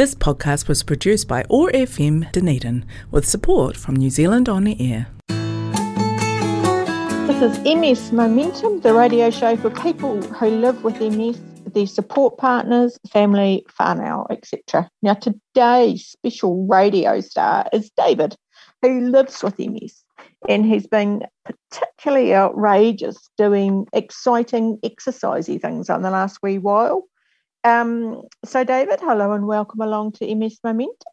This 0.00 0.14
podcast 0.14 0.66
was 0.66 0.82
produced 0.82 1.28
by 1.28 1.44
OAR 1.50 1.70
FM 1.72 2.32
Dunedin 2.32 2.86
with 3.10 3.28
support 3.28 3.76
from 3.76 3.96
New 3.96 4.08
Zealand 4.08 4.48
On 4.48 4.66
Air. 4.66 5.08
This 7.26 7.42
is 7.42 7.58
MS 7.62 8.10
Momentum, 8.10 8.80
the 8.80 8.94
radio 8.94 9.28
show 9.28 9.58
for 9.58 9.68
people 9.68 10.22
who 10.22 10.48
live 10.48 10.82
with 10.84 10.98
MS, 11.02 11.38
their 11.74 11.86
support 11.86 12.38
partners, 12.38 12.98
family, 13.12 13.62
whānau, 13.78 14.24
etc. 14.30 14.88
Now, 15.02 15.12
today's 15.12 16.06
special 16.06 16.66
radio 16.66 17.20
star 17.20 17.66
is 17.70 17.90
David, 17.94 18.34
who 18.80 19.02
lives 19.10 19.42
with 19.42 19.58
MS 19.58 20.02
and 20.48 20.64
he's 20.64 20.86
been 20.86 21.26
particularly 21.44 22.34
outrageous 22.34 23.18
doing 23.36 23.86
exciting 23.92 24.78
exercisey 24.82 25.60
things 25.60 25.90
on 25.90 26.00
the 26.00 26.10
last 26.10 26.38
wee 26.42 26.56
while. 26.56 27.04
Um, 27.64 28.22
so, 28.44 28.64
David, 28.64 29.00
hello 29.00 29.32
and 29.32 29.46
welcome 29.46 29.80
along 29.80 30.12
to 30.12 30.34
MS 30.34 30.58
Momentum. 30.64 31.12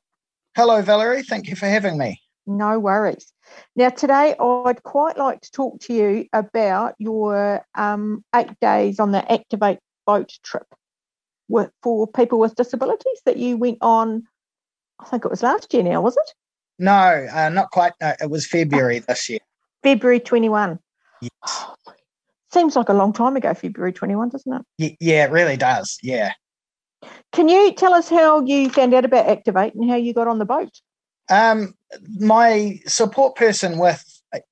Hello, 0.55 0.81
Valerie. 0.81 1.23
Thank 1.23 1.49
you 1.49 1.55
for 1.55 1.67
having 1.67 1.97
me. 1.97 2.21
No 2.45 2.79
worries. 2.79 3.33
Now, 3.75 3.89
today 3.89 4.33
I'd 4.39 4.83
quite 4.83 5.17
like 5.17 5.41
to 5.41 5.51
talk 5.51 5.81
to 5.81 5.93
you 5.93 6.25
about 6.31 6.95
your 6.97 7.65
um, 7.75 8.23
eight 8.33 8.57
days 8.61 8.99
on 8.99 9.11
the 9.11 9.29
Activate 9.29 9.79
boat 10.05 10.31
trip 10.43 10.67
with, 11.49 11.69
for 11.83 12.07
people 12.07 12.39
with 12.39 12.55
disabilities 12.55 13.21
that 13.25 13.37
you 13.37 13.57
went 13.57 13.79
on. 13.81 14.23
I 14.99 15.05
think 15.05 15.25
it 15.25 15.31
was 15.31 15.43
last 15.43 15.73
year 15.73 15.83
now, 15.83 16.01
was 16.01 16.15
it? 16.15 16.33
No, 16.79 17.27
uh, 17.33 17.49
not 17.49 17.71
quite. 17.71 17.93
No, 17.99 18.13
it 18.21 18.29
was 18.29 18.47
February 18.47 18.99
this 18.99 19.27
year. 19.29 19.39
February 19.83 20.21
21. 20.21 20.79
Yes. 21.21 21.65
Seems 22.51 22.75
like 22.75 22.89
a 22.89 22.93
long 22.93 23.13
time 23.13 23.35
ago, 23.35 23.53
February 23.53 23.93
21, 23.93 24.29
doesn't 24.29 24.53
it? 24.53 24.61
Y- 24.79 24.97
yeah, 24.99 25.25
it 25.25 25.31
really 25.31 25.57
does. 25.57 25.97
Yeah. 26.01 26.33
Can 27.33 27.49
you 27.49 27.73
tell 27.73 27.93
us 27.93 28.09
how 28.09 28.41
you 28.41 28.69
found 28.69 28.93
out 28.93 29.05
about 29.05 29.27
Activate 29.27 29.75
and 29.75 29.89
how 29.89 29.95
you 29.95 30.13
got 30.13 30.27
on 30.27 30.39
the 30.39 30.45
boat? 30.45 30.81
Um, 31.29 31.75
my 32.19 32.79
support 32.87 33.35
person 33.35 33.77
with 33.77 34.03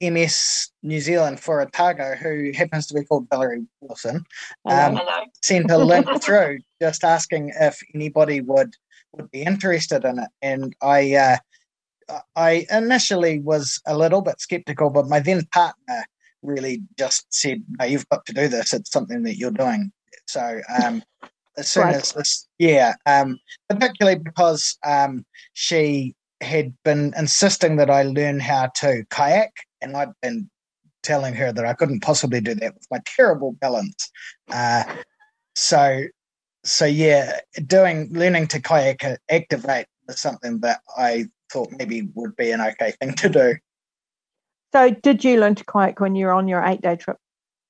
MS 0.01 0.69
New 0.83 0.99
Zealand 0.99 1.39
for 1.39 1.61
Otago, 1.61 2.15
who 2.15 2.51
happens 2.53 2.87
to 2.87 2.93
be 2.93 3.03
called 3.03 3.27
Valerie 3.29 3.65
Wilson, 3.81 4.23
um, 4.65 4.99
sent 5.41 5.71
a 5.71 5.77
link 5.77 6.07
through 6.21 6.59
just 6.81 7.03
asking 7.03 7.51
if 7.59 7.81
anybody 7.93 8.41
would 8.41 8.75
would 9.13 9.31
be 9.31 9.43
interested 9.43 10.03
in 10.03 10.19
it, 10.19 10.29
and 10.41 10.75
I 10.81 11.15
uh, 11.15 11.37
I 12.35 12.67
initially 12.69 13.39
was 13.39 13.81
a 13.85 13.97
little 13.97 14.21
bit 14.21 14.41
skeptical, 14.41 14.89
but 14.89 15.07
my 15.07 15.19
then 15.19 15.45
partner 15.53 16.05
really 16.45 16.81
just 16.97 17.25
said, 17.29 17.63
"No, 17.79 17.85
you've 17.85 18.09
got 18.09 18.25
to 18.25 18.33
do 18.33 18.47
this. 18.47 18.73
It's 18.73 18.91
something 18.91 19.23
that 19.23 19.37
you're 19.37 19.51
doing." 19.51 19.91
So 20.27 20.61
um, 20.81 21.03
as 21.57 21.69
soon 21.71 21.83
Right. 21.83 21.95
as 21.95 22.11
this, 22.13 22.47
yeah, 22.57 22.95
um, 23.05 23.39
particularly 23.69 24.19
because 24.19 24.77
um, 24.85 25.25
she 25.53 26.15
had 26.41 26.73
been 26.83 27.13
insisting 27.17 27.77
that 27.77 27.89
I 27.89 28.03
learn 28.03 28.39
how 28.39 28.67
to 28.75 29.05
kayak, 29.09 29.51
and 29.81 29.95
I'd 29.95 30.13
been 30.21 30.49
telling 31.03 31.35
her 31.35 31.53
that 31.53 31.65
I 31.65 31.73
couldn't 31.73 32.01
possibly 32.01 32.41
do 32.41 32.55
that 32.55 32.73
with 32.73 32.87
my 32.91 32.99
terrible 33.05 33.53
balance. 33.53 34.11
Uh, 34.51 34.83
so, 35.55 36.05
so 36.63 36.85
yeah, 36.85 37.39
doing 37.65 38.09
learning 38.11 38.47
to 38.47 38.61
kayak 38.61 39.03
uh, 39.03 39.17
activate 39.29 39.85
was 40.07 40.19
something 40.19 40.59
that 40.59 40.81
I 40.97 41.25
thought 41.51 41.69
maybe 41.71 42.09
would 42.15 42.35
be 42.35 42.51
an 42.51 42.61
okay 42.61 42.91
thing 42.99 43.13
to 43.15 43.29
do. 43.29 43.55
So, 44.75 44.89
did 44.89 45.23
you 45.23 45.39
learn 45.39 45.55
to 45.55 45.63
kayak 45.63 46.01
when 46.01 46.15
you 46.15 46.25
were 46.25 46.33
on 46.33 46.49
your 46.49 46.61
eight 46.61 46.81
day 46.81 46.97
trip? 46.97 47.15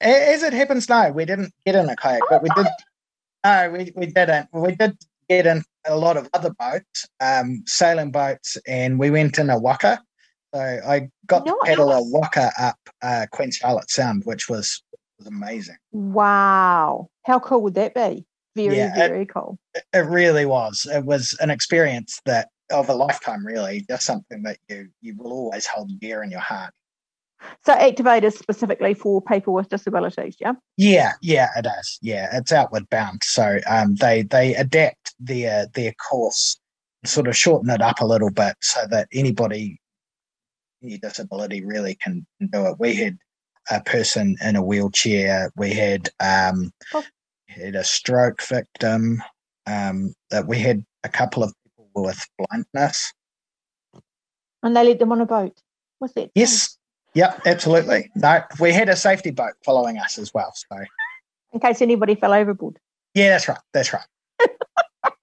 As 0.01 0.41
it 0.41 0.53
happens, 0.53 0.89
no, 0.89 1.11
we 1.11 1.23
didn't 1.23 1.53
get 1.63 1.75
in 1.75 1.87
a 1.87 1.95
kayak, 1.95 2.23
but 2.31 2.41
we 2.41 2.49
did. 2.55 2.65
No, 3.45 3.69
we, 3.69 3.91
we 3.95 4.07
didn't. 4.07 4.49
We 4.51 4.73
did 4.73 4.97
get 5.29 5.45
in 5.45 5.63
a 5.85 5.95
lot 5.95 6.17
of 6.17 6.27
other 6.33 6.49
boats, 6.57 7.05
um, 7.19 7.61
sailing 7.67 8.09
boats, 8.09 8.57
and 8.65 8.97
we 8.97 9.11
went 9.11 9.37
in 9.37 9.51
a 9.51 9.59
waka. 9.59 10.01
So 10.51 10.59
I 10.59 11.09
got 11.27 11.45
to 11.45 11.55
paddle 11.63 11.91
a 11.91 12.01
waka 12.01 12.51
up 12.57 12.79
uh, 13.03 13.27
Queen 13.31 13.51
Charlotte 13.51 13.91
Sound, 13.91 14.23
which 14.25 14.49
was 14.49 14.81
was 15.19 15.27
amazing. 15.27 15.77
Wow. 15.91 17.09
How 17.23 17.37
cool 17.37 17.61
would 17.61 17.75
that 17.75 17.93
be? 17.93 18.25
Very, 18.55 18.77
Yeah, 18.77 18.93
it- 18.95 19.09
very 19.09 19.25
cool. 19.27 19.59
It 19.93 20.07
really 20.07 20.47
was. 20.47 20.87
It 20.91 21.05
was 21.05 21.37
an 21.39 21.51
experience 21.51 22.19
that 22.25 22.49
of 22.71 22.89
a 22.89 22.95
lifetime, 22.95 23.45
really. 23.45 23.85
Just 23.87 24.07
something 24.07 24.41
that 24.41 24.57
you 24.69 24.89
you 25.01 25.15
will 25.17 25.31
always 25.33 25.67
hold 25.67 25.99
dear 25.99 26.23
in 26.23 26.31
your 26.31 26.39
heart. 26.39 26.73
So, 27.65 27.73
Activate 27.73 28.23
is 28.23 28.35
specifically 28.37 28.93
for 28.93 29.21
people 29.21 29.53
with 29.53 29.69
disabilities, 29.69 30.37
yeah? 30.39 30.53
Yeah, 30.77 31.13
yeah, 31.21 31.49
it 31.55 31.65
is. 31.79 31.99
Yeah, 32.01 32.29
it's 32.33 32.51
outward 32.51 32.89
bound. 32.89 33.23
So 33.23 33.59
um, 33.67 33.95
they 33.95 34.23
they 34.23 34.55
adapt 34.55 35.15
their 35.19 35.67
their 35.73 35.93
course, 35.93 36.59
sort 37.05 37.27
of 37.27 37.35
shorten 37.35 37.69
it 37.69 37.81
up 37.81 37.99
a 38.01 38.05
little 38.05 38.31
bit, 38.31 38.55
so 38.61 38.81
that 38.89 39.07
anybody, 39.13 39.79
any 40.83 40.97
disability, 40.97 41.63
really 41.65 41.95
can, 41.95 42.25
do 42.51 42.65
it. 42.67 42.75
We 42.79 42.95
had 42.95 43.17
a 43.71 43.81
person 43.81 44.35
in 44.43 44.55
a 44.55 44.63
wheelchair. 44.63 45.51
We 45.55 45.73
had 45.73 46.09
um, 46.19 46.71
Oh. 46.93 47.03
had 47.47 47.75
a 47.75 47.83
stroke 47.83 48.41
victim. 48.41 49.21
Um, 49.67 50.13
that 50.29 50.45
we 50.47 50.59
had 50.59 50.85
a 51.03 51.09
couple 51.09 51.41
of 51.41 51.51
people 51.63 52.03
with 52.03 52.23
blindness. 52.37 53.11
And 54.61 54.75
they 54.75 54.83
led 54.83 54.99
them 54.99 55.11
on 55.11 55.21
a 55.21 55.25
boat. 55.25 55.59
What's 55.97 56.13
that? 56.13 56.29
Yes. 56.35 56.77
Yep, 57.15 57.41
absolutely. 57.45 58.11
No, 58.15 58.41
we 58.59 58.71
had 58.71 58.89
a 58.89 58.95
safety 58.95 59.31
boat 59.31 59.53
following 59.63 59.97
us 59.97 60.17
as 60.17 60.33
well. 60.33 60.53
So 60.53 60.77
In 61.53 61.59
case 61.59 61.81
anybody 61.81 62.15
fell 62.15 62.33
overboard. 62.33 62.77
yeah, 63.13 63.29
that's 63.29 63.47
right. 63.47 63.59
That's 63.73 63.93
right. 63.93 64.05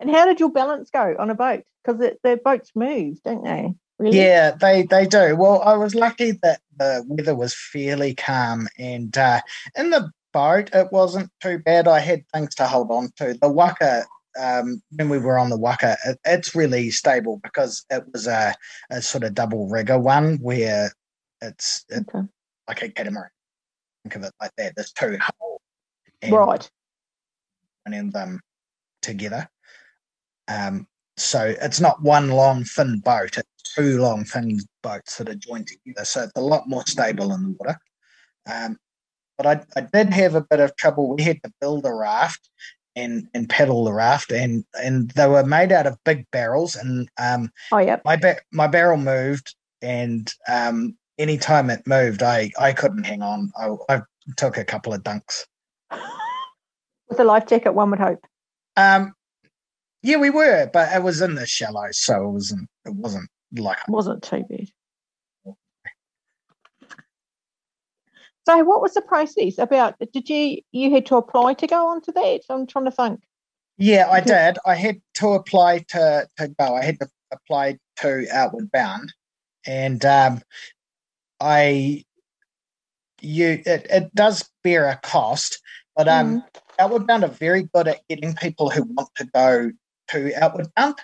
And 0.00 0.10
how 0.10 0.24
did 0.24 0.40
your 0.40 0.50
balance 0.50 0.88
go 0.90 1.14
on 1.18 1.28
a 1.28 1.34
boat? 1.34 1.62
Because 1.84 2.00
the 2.22 2.40
boats 2.42 2.70
move, 2.74 3.22
don't 3.22 3.44
they? 3.44 3.74
Really? 3.98 4.18
Yeah, 4.18 4.52
they 4.52 4.84
they 4.84 5.06
do. 5.06 5.36
Well, 5.36 5.60
I 5.60 5.76
was 5.76 5.94
lucky 5.94 6.30
that 6.42 6.60
the 6.78 7.04
weather 7.06 7.34
was 7.34 7.54
fairly 7.54 8.14
calm, 8.14 8.66
and 8.78 9.16
uh, 9.18 9.42
in 9.76 9.90
the 9.90 10.10
boat 10.32 10.70
it 10.72 10.90
wasn't 10.90 11.30
too 11.42 11.58
bad. 11.58 11.86
I 11.86 12.00
had 12.00 12.26
things 12.32 12.54
to 12.54 12.66
hold 12.66 12.90
on 12.90 13.10
to. 13.16 13.34
The 13.34 13.50
waka, 13.50 14.06
um, 14.40 14.82
when 14.96 15.10
we 15.10 15.18
were 15.18 15.38
on 15.38 15.50
the 15.50 15.58
waka, 15.58 15.98
it, 16.06 16.18
it's 16.24 16.54
really 16.54 16.90
stable 16.90 17.38
because 17.44 17.84
it 17.90 18.04
was 18.10 18.26
a, 18.26 18.54
a 18.88 19.02
sort 19.02 19.24
of 19.24 19.34
double 19.34 19.68
rigger 19.68 19.98
one 19.98 20.38
where 20.38 20.92
it's 21.42 21.84
it, 21.88 22.06
Okay. 22.08 22.26
like 22.68 22.82
a 22.82 22.88
catamaran. 22.90 23.30
Think 24.04 24.16
of 24.16 24.24
it 24.24 24.32
like 24.40 24.52
that. 24.56 24.74
There's 24.76 24.92
two 24.92 25.18
hulls, 25.20 25.60
Right. 26.22 26.22
and 26.22 26.32
Right. 26.32 26.70
running 27.86 28.10
them 28.10 28.40
together. 29.02 29.48
Um, 30.48 30.86
so 31.16 31.54
it's 31.60 31.80
not 31.80 32.02
one 32.02 32.30
long 32.30 32.64
thin 32.64 33.00
boat; 33.00 33.38
it's 33.38 33.74
two 33.74 34.00
long 34.00 34.24
thin 34.24 34.58
boats 34.82 35.18
that 35.18 35.28
are 35.28 35.34
joined 35.34 35.68
together. 35.68 36.04
So 36.04 36.22
it's 36.24 36.32
a 36.36 36.40
lot 36.40 36.68
more 36.68 36.84
stable 36.86 37.32
in 37.34 37.42
the 37.42 37.56
water. 37.58 37.78
Um, 38.50 38.78
but 39.36 39.46
I, 39.46 39.64
I 39.76 39.80
did 39.92 40.12
have 40.12 40.34
a 40.34 40.40
bit 40.42 40.60
of 40.60 40.76
trouble. 40.76 41.14
We 41.14 41.22
had 41.22 41.42
to 41.42 41.52
build 41.60 41.84
a 41.86 41.92
raft 41.94 42.48
and 42.96 43.28
and 43.34 43.48
paddle 43.48 43.84
the 43.84 43.92
raft, 43.92 44.32
and 44.32 44.64
and 44.82 45.10
they 45.10 45.28
were 45.28 45.44
made 45.44 45.72
out 45.72 45.86
of 45.86 46.02
big 46.04 46.26
barrels. 46.30 46.74
And 46.74 47.08
um, 47.18 47.50
Oh, 47.70 47.78
yep. 47.78 48.02
my 48.04 48.16
ba- 48.16 48.40
my 48.52 48.66
barrel 48.66 48.96
moved, 48.96 49.54
and 49.82 50.30
um, 50.48 50.96
anytime 51.20 51.70
it 51.70 51.86
moved, 51.86 52.22
I 52.22 52.50
I 52.58 52.72
couldn't 52.72 53.04
hang 53.04 53.22
on. 53.22 53.52
I, 53.56 53.76
I 53.88 54.02
took 54.36 54.56
a 54.56 54.64
couple 54.64 54.92
of 54.92 55.02
dunks. 55.02 55.44
With 57.08 57.20
a 57.20 57.24
life 57.24 57.46
jacket, 57.46 57.72
one 57.72 57.90
would 57.90 58.00
hope. 58.00 58.24
Um, 58.76 59.12
yeah, 60.02 60.16
we 60.16 60.30
were, 60.30 60.70
but 60.72 60.92
it 60.94 61.02
was 61.02 61.20
in 61.20 61.34
the 61.34 61.46
shallow, 61.46 61.88
so 61.90 62.22
it 62.22 62.32
wasn't. 62.32 62.68
It 62.86 62.94
wasn't 62.94 63.28
like 63.52 63.78
it 63.78 63.90
Wasn't 63.90 64.22
too 64.22 64.44
bad. 64.48 64.68
So, 68.46 68.64
what 68.64 68.80
was 68.80 68.94
the 68.94 69.02
process 69.02 69.58
about? 69.58 69.96
Did 70.12 70.28
you 70.28 70.58
you 70.72 70.92
had 70.92 71.06
to 71.06 71.16
apply 71.16 71.54
to 71.54 71.66
go 71.66 71.88
onto 71.88 72.12
that? 72.12 72.40
I'm 72.48 72.66
trying 72.66 72.86
to 72.86 72.90
think. 72.90 73.20
yeah, 73.76 74.08
I 74.10 74.20
did. 74.20 74.58
I 74.64 74.74
had 74.74 75.00
to 75.14 75.28
apply 75.28 75.80
to 75.88 76.28
to 76.38 76.48
go. 76.48 76.74
I 76.74 76.84
had 76.84 76.98
to 77.00 77.08
apply 77.32 77.78
to 77.98 78.26
Outward 78.32 78.70
Bound, 78.72 79.12
and 79.66 80.04
um, 80.04 80.40
I 81.40 82.04
you 83.20 83.62
it, 83.66 83.86
it 83.90 84.14
does 84.14 84.48
bear 84.62 84.88
a 84.88 84.96
cost, 84.96 85.60
but 85.96 86.08
um, 86.08 86.42
Outward 86.78 87.06
Bound 87.06 87.24
are 87.24 87.28
very 87.28 87.68
good 87.74 87.88
at 87.88 88.06
getting 88.08 88.34
people 88.34 88.70
who 88.70 88.82
want 88.84 89.08
to 89.16 89.24
go 89.26 89.70
to 90.10 90.42
Outward 90.42 90.68
Bound. 90.74 90.96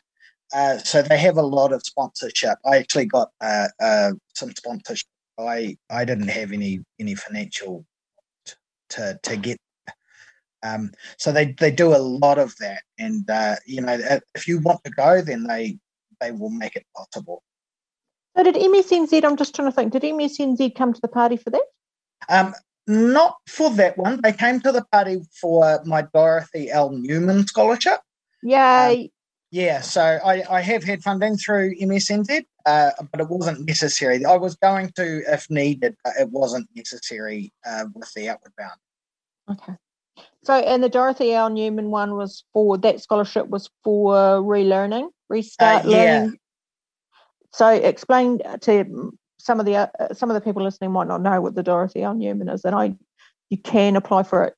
Uh, 0.55 0.79
so 0.79 1.03
they 1.03 1.19
have 1.19 1.37
a 1.37 1.43
lot 1.43 1.73
of 1.73 1.83
sponsorship. 1.83 2.59
I 2.65 2.79
actually 2.79 3.07
got 3.07 3.31
uh, 3.41 3.69
uh, 3.81 4.13
some 4.35 4.53
sponsorship. 4.53 5.09
I 5.39 5.77
I 5.91 6.05
didn't 6.05 6.29
have 6.29 6.53
any 6.53 6.81
any 6.99 7.15
financial 7.15 7.85
t- 8.47 8.55
to 8.91 9.19
to 9.23 9.37
get. 9.37 9.59
Um, 10.63 10.93
so 11.19 11.33
they 11.33 11.53
they 11.53 11.71
do 11.71 11.95
a 11.95 11.99
lot 11.99 12.39
of 12.39 12.55
that, 12.59 12.83
and 12.99 13.29
uh, 13.29 13.57
you 13.67 13.81
know 13.81 13.99
if 14.35 14.49
you 14.49 14.61
want 14.61 14.83
to 14.85 14.91
go, 14.91 15.21
then 15.21 15.47
they 15.47 15.79
they 16.21 16.33
will 16.33 16.51
make 16.51 16.77
it 16.77 16.87
possible. 16.97 17.43
So, 18.37 18.43
did 18.43 18.55
MSNZ? 18.55 19.25
I'm 19.25 19.37
just 19.37 19.55
trying 19.55 19.69
to 19.69 19.73
think. 19.75 19.93
Did 19.93 20.03
MSNZ 20.03 20.75
come 20.75 20.93
to 20.93 21.01
the 21.01 21.09
party 21.09 21.37
for 21.37 21.51
that? 21.51 21.63
Um, 22.29 22.55
not 22.87 23.37
for 23.49 23.71
that 23.71 23.97
one. 23.97 24.21
They 24.23 24.33
came 24.33 24.61
to 24.61 24.73
the 24.73 24.85
party 24.93 25.23
for 25.41 25.81
my 25.85 26.03
Dorothy 26.03 26.71
L. 26.71 26.91
Newman 26.91 27.47
scholarship. 27.47 28.01
Yay! 28.43 29.11
Yeah, 29.51 29.81
so 29.81 30.03
I, 30.03 30.45
I 30.51 30.61
have 30.61 30.85
had 30.85 31.03
funding 31.03 31.37
through 31.39 31.77
MSNZ, 31.77 32.45
uh, 32.67 32.91
but 33.11 33.21
it 33.21 33.29
wasn't 33.29 33.67
necessary. 33.67 34.25
I 34.25 34.37
was 34.37 34.57
going 34.57 34.91
to 34.97 35.23
if 35.27 35.49
needed, 35.49 35.97
but 36.05 36.15
it 36.21 36.31
wasn't 36.31 36.69
necessary 36.75 37.53
uh, 37.65 37.87
with 37.95 38.13
the 38.15 38.29
Outward 38.29 38.53
Bound. 38.59 39.59
Okay. 39.59 39.73
So, 40.45 40.55
and 40.55 40.83
the 40.83 40.89
Dorothy 40.89 41.33
L. 41.33 41.49
Newman 41.49 41.91
one 41.91 42.15
was 42.17 42.45
for 42.53 42.77
that 42.79 43.01
scholarship 43.01 43.49
was 43.49 43.71
for 43.83 44.15
relearning, 44.43 45.09
restart 45.29 45.87
Uh, 45.87 45.89
yeah. 45.89 46.19
learning. 46.21 46.39
So, 47.57 47.69
explain 47.69 48.41
to 48.61 49.13
some 49.39 49.61
of 49.61 49.65
the 49.65 49.77
uh, 49.77 50.13
some 50.13 50.29
of 50.29 50.35
the 50.35 50.43
people 50.43 50.63
listening 50.63 50.93
might 50.93 51.09
not 51.09 51.23
know 51.23 51.41
what 51.41 51.55
the 51.55 51.63
Dorothy 51.63 52.03
L. 52.03 52.13
Newman 52.15 52.51
is, 52.51 52.67
and 52.67 52.75
I 52.75 52.95
you 53.49 53.57
can 53.57 53.97
apply 53.97 54.25
for 54.25 54.45
it 54.45 54.55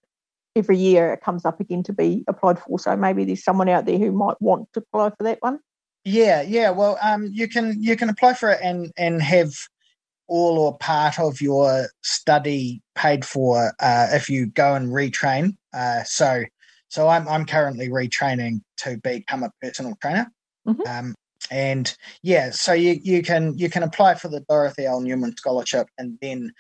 every 0.56 0.79
year. 0.79 1.12
It 1.12 1.21
comes 1.21 1.45
up 1.45 1.61
again 1.61 1.85
to 1.85 1.93
be 1.93 2.25
applied 2.27 2.59
for. 2.59 2.77
So 2.81 2.97
maybe 2.97 3.25
there's 3.25 3.45
someone 3.45 3.69
out 3.69 3.87
there 3.87 3.99
who 3.99 4.11
might 4.11 4.43
want 4.43 4.67
to 4.73 4.81
apply 4.81 5.11
for 5.11 5.23
that 5.23 5.39
one. 5.43 5.61
Yeah, 6.05 6.43
yeah. 6.43 6.71
Well, 6.71 6.99
um, 7.00 7.29
you 7.33 7.47
can 7.47 7.81
you 7.81 7.95
can 7.95 8.09
apply 8.09 8.35
for 8.35 8.50
it 8.50 8.59
and 8.65 8.91
and 8.97 9.23
have 9.23 9.55
all 10.27 10.59
or 10.59 10.77
part 10.79 11.21
of 11.21 11.41
your 11.41 11.91
study 12.03 12.83
paid 12.97 13.25
for 13.25 13.75
uh, 13.79 14.09
if 14.11 14.29
you 14.29 14.47
go 14.47 14.75
and 14.75 14.89
retrain. 14.89 15.56
Uh, 15.73 16.03
so 16.03 16.43
so 16.89 17.06
I'm 17.06 17.29
I'm 17.29 17.47
currently 17.47 17.91
retraining 17.91 18.62
to 18.79 18.99
become 18.99 19.45
a 19.45 19.53
personal 19.62 19.97
trainer. 20.03 20.33
Mhm. 20.67 20.85
Um, 20.85 21.15
and 21.50 21.94
yeah, 22.23 22.50
so 22.50 22.73
you, 22.73 22.99
you 23.02 23.23
can 23.23 23.56
you 23.56 23.70
can 23.70 23.82
apply 23.82 24.14
for 24.14 24.29
the 24.29 24.40
Dorothy 24.40 24.85
L. 24.85 25.00
Newman 25.00 25.37
scholarship, 25.37 25.88
and 25.96 26.19
then 26.20 26.52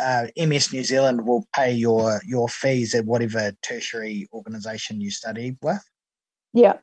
uh, 0.00 0.26
MS 0.36 0.72
New 0.72 0.84
Zealand 0.84 1.26
will 1.26 1.46
pay 1.54 1.72
your 1.72 2.20
your 2.26 2.48
fees 2.48 2.94
at 2.94 3.06
whatever 3.06 3.52
tertiary 3.62 4.28
organisation 4.32 5.00
you 5.00 5.10
study 5.10 5.56
with. 5.62 5.82
Yeah, 6.52 6.78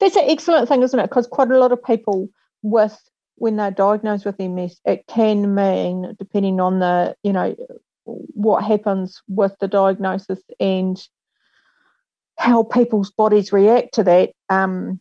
that's 0.00 0.16
an 0.16 0.24
excellent 0.26 0.68
thing, 0.68 0.82
isn't 0.82 0.98
it? 0.98 1.08
Because 1.08 1.26
quite 1.26 1.50
a 1.50 1.58
lot 1.58 1.72
of 1.72 1.82
people 1.82 2.28
with 2.62 2.98
when 3.36 3.56
they're 3.56 3.70
diagnosed 3.70 4.24
with 4.24 4.38
MS, 4.38 4.80
it 4.84 5.06
can 5.08 5.54
mean 5.54 6.14
depending 6.18 6.60
on 6.60 6.78
the 6.78 7.16
you 7.22 7.32
know 7.32 7.56
what 8.04 8.64
happens 8.64 9.22
with 9.28 9.54
the 9.60 9.68
diagnosis 9.68 10.40
and 10.60 11.04
how 12.38 12.62
people's 12.62 13.10
bodies 13.10 13.52
react 13.52 13.94
to 13.94 14.04
that. 14.04 14.30
Um, 14.48 15.00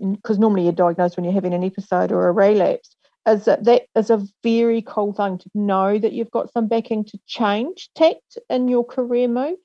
because 0.00 0.38
normally 0.38 0.64
you're 0.64 0.72
diagnosed 0.72 1.16
when 1.16 1.24
you're 1.24 1.32
having 1.32 1.54
an 1.54 1.64
episode 1.64 2.12
or 2.12 2.28
a 2.28 2.32
relapse. 2.32 2.96
Is 3.28 3.44
that 3.44 3.64
that 3.64 3.82
is 3.94 4.08
a 4.10 4.26
very 4.42 4.82
cool 4.82 5.12
thing 5.12 5.38
to 5.38 5.50
know 5.54 5.98
that 5.98 6.12
you've 6.12 6.30
got 6.30 6.52
some 6.52 6.68
backing 6.68 7.04
to 7.04 7.18
change 7.26 7.90
tact 7.94 8.38
in 8.48 8.66
your 8.68 8.84
career 8.84 9.28
move. 9.28 9.58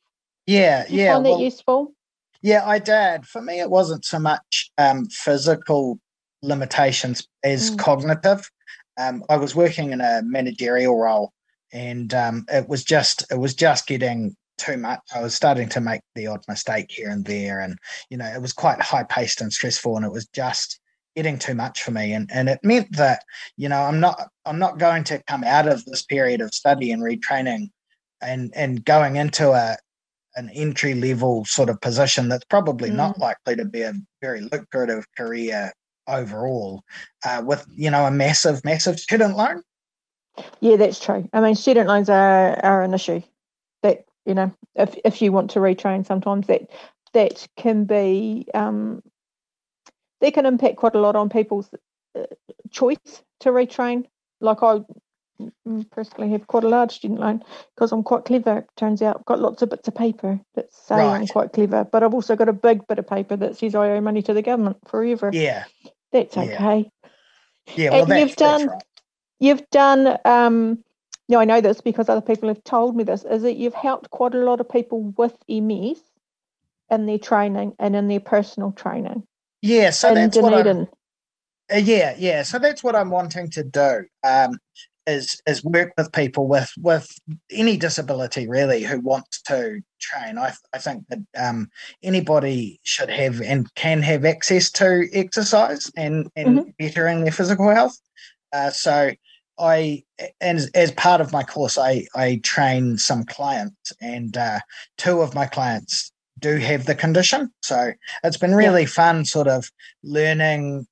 Yeah, 0.46 0.86
you 0.90 1.00
yeah. 1.00 1.14
find 1.14 1.26
that 1.26 1.32
well, 1.32 1.42
useful? 1.42 1.94
Yeah, 2.42 2.68
I 2.68 2.80
did. 2.80 3.26
For 3.26 3.42
me, 3.42 3.60
it 3.60 3.70
wasn't 3.70 4.06
so 4.06 4.20
much 4.20 4.70
um, 4.78 5.06
physical 5.08 6.00
limitations 6.44 7.28
as 7.44 7.72
Mm. 7.72 7.80
cognitive. 7.80 8.52
Um, 8.98 9.24
I 9.30 9.38
was 9.38 9.56
working 9.56 9.92
in 9.92 10.02
a 10.02 10.22
managerial 10.24 10.98
role, 10.98 11.34
and 11.74 12.14
um, 12.14 12.46
it 12.50 12.68
was 12.70 12.84
just 12.84 13.26
it 13.32 13.40
was 13.40 13.56
just 13.56 13.88
getting 13.88 14.36
too 14.58 14.78
much. 14.78 15.00
I 15.14 15.22
was 15.22 15.36
starting 15.36 15.70
to 15.70 15.82
make 15.82 16.02
the 16.16 16.28
odd 16.28 16.44
mistake 16.48 16.88
here 16.90 17.10
and 17.10 17.26
there, 17.26 17.60
and 17.60 17.78
you 18.10 18.18
know, 18.18 18.26
it 18.26 18.42
was 18.42 18.54
quite 18.54 18.82
high 18.82 19.04
paced 19.04 19.42
and 19.42 19.52
stressful, 19.52 19.96
and 19.96 20.06
it 20.06 20.12
was 20.12 20.28
just 20.28 20.80
getting 21.16 21.40
too 21.40 21.56
much 21.56 21.84
for 21.84 21.92
me. 21.92 22.14
And 22.14 22.30
and 22.34 22.50
it 22.50 22.60
meant 22.64 22.96
that 22.98 23.24
you 23.58 23.70
know, 23.70 23.82
I'm 23.82 24.00
not 24.00 24.30
I'm 24.46 24.60
not 24.60 24.78
going 24.78 25.04
to 25.06 25.24
come 25.24 25.44
out 25.44 25.68
of 25.68 25.84
this 25.86 26.04
period 26.04 26.42
of 26.42 26.54
study 26.54 26.92
and 26.92 27.02
retraining, 27.02 27.70
and 28.22 28.52
and 28.56 28.84
going 28.84 29.16
into 29.16 29.52
a 29.52 29.78
an 30.36 30.50
entry 30.50 30.94
level 30.94 31.46
sort 31.46 31.70
of 31.70 31.80
position 31.80 32.28
that's 32.28 32.46
probably 32.46 32.90
not 32.90 33.18
likely 33.18 33.56
to 33.56 33.64
be 33.64 33.82
a 33.82 33.94
very 34.22 34.42
lucrative 34.42 35.06
career 35.16 35.72
overall 36.08 36.84
uh, 37.26 37.42
with 37.44 37.66
you 37.74 37.90
know 37.90 38.06
a 38.06 38.12
massive 38.12 38.64
massive 38.66 39.00
student 39.00 39.38
loan 39.38 39.62
Yeah, 40.60 40.76
that's 40.76 41.00
true. 41.00 41.30
I 41.34 41.42
mean, 41.42 41.56
student 41.56 41.88
loans 41.88 42.10
are, 42.10 42.60
are 42.64 42.84
an 42.84 42.94
issue. 42.94 43.22
You 44.26 44.34
know, 44.34 44.52
if 44.76 44.96
if 45.06 45.22
you 45.22 45.32
want 45.32 45.52
to 45.52 45.60
retrain, 45.60 46.06
sometimes 46.06 46.48
that 46.48 46.70
that 47.14 47.48
can 47.58 47.86
be 47.86 48.48
um, 48.54 49.02
that 50.22 50.34
can 50.34 50.46
impact 50.46 50.78
quite 50.78 50.96
a 50.96 51.00
lot 51.00 51.16
on 51.16 51.30
people's 51.30 51.70
uh, 52.18 52.24
choice 52.72 53.24
to 53.42 53.50
retrain. 53.50 54.06
Like 54.42 54.64
I 54.64 54.82
personally 55.92 56.32
have 56.32 56.48
quite 56.48 56.64
a 56.64 56.70
large 56.70 56.94
student 56.94 57.20
loan 57.20 57.44
because 57.76 57.92
I'm 57.92 58.04
quite 58.04 58.26
clever. 58.26 58.60
It 58.60 58.70
turns 58.78 59.02
out 59.02 59.18
I've 59.18 59.26
got 59.26 59.40
lots 59.40 59.62
of 59.62 59.70
bits 59.70 59.88
of 59.88 59.96
paper 59.96 60.40
that 60.56 60.74
say 60.74 60.96
I'm 60.96 61.28
quite 61.28 61.54
clever, 61.54 61.84
but 61.84 62.04
I've 62.04 62.14
also 62.14 62.36
got 62.36 62.50
a 62.50 62.54
big 62.54 62.88
bit 62.88 63.00
of 63.00 63.08
paper 63.08 63.36
that 63.36 63.58
says 63.58 63.76
I 63.76 63.92
owe 63.92 64.02
money 64.02 64.22
to 64.24 64.34
the 64.34 64.42
government 64.42 64.78
forever. 64.88 65.30
yeah 65.34 65.66
That's 66.12 66.38
okay. 66.38 66.90
yeah 67.76 67.90
well 67.92 68.02
And 68.04 68.12
that's, 68.12 68.20
you've 68.22 68.36
done- 68.38 68.68
right. 68.68 68.84
You've 69.38 69.70
done, 69.70 70.18
um, 70.24 70.84
no, 71.28 71.40
I 71.40 71.46
know 71.46 71.62
this 71.62 71.82
because 71.82 72.10
other 72.10 72.22
people 72.22 72.50
have 72.50 72.64
told 72.64 72.96
me 72.96 73.04
this, 73.04 73.24
is 73.24 73.42
that 73.42 73.56
you've 73.56 73.74
helped 73.74 74.10
quite 74.12 74.36
a 74.36 74.40
lot 74.40 74.60
of 74.60 74.70
people 74.70 75.14
with 75.18 75.36
MS 75.50 76.00
in 76.92 77.06
their 77.06 77.18
training 77.18 77.74
and 77.80 77.96
in 77.96 78.08
their 78.08 78.20
personal 78.20 78.72
training. 78.72 79.24
yeah 79.62 79.90
so 79.90 80.14
that's 80.14 80.38
what 80.38 80.54
I'm, 80.54 80.88
uh, 81.74 81.78
yeah 81.78 82.16
yeah. 82.18 82.44
So 82.44 82.60
that's 82.60 82.84
what 82.84 82.96
i'm 82.96 83.10
wanting 83.10 83.50
to 83.52 83.64
do 83.64 84.06
um 84.24 84.60
is 85.08 85.42
is 85.48 85.64
work 85.64 85.94
with 85.98 86.12
people 86.12 86.48
with 86.48 86.72
with 86.78 87.08
any 87.52 87.78
disability 87.78 88.48
really 88.48 88.84
who 88.84 89.00
wants 89.00 89.42
to 89.44 89.82
train. 90.00 90.38
I, 90.38 90.54
I 90.74 90.78
think 90.80 91.06
that 91.10 91.20
um 91.38 91.70
anybody 92.04 92.80
should 92.84 93.10
have 93.10 93.42
and 93.42 93.74
can 93.76 94.02
have 94.02 94.26
access 94.26 94.72
to 94.72 95.08
exercise 95.14 95.92
and 95.96 96.30
and 96.36 96.74
bettering 96.78 97.24
their 97.24 97.32
physical 97.32 97.70
health. 97.70 97.98
Uh, 98.54 98.70
so 98.70 99.12
I, 99.58 100.04
as 100.42 100.70
as 100.76 100.92
part 100.92 101.22
of 101.22 101.32
my 101.32 101.44
course, 101.44 101.78
I 101.78 102.08
I 102.16 102.42
train 102.44 102.98
some 102.98 103.24
clients, 103.24 103.94
and 104.02 104.36
uh, 104.36 104.60
two 104.98 105.22
of 105.22 105.34
my 105.34 105.46
clients 105.46 106.12
do 106.40 106.58
have 106.58 106.86
the 106.86 106.96
condition. 106.96 107.52
So 107.62 107.94
it's 108.24 108.38
been 108.38 108.56
really 108.56 108.86
fun, 108.86 109.26
sort 109.26 109.48
of 109.48 109.70
learning 110.04 110.88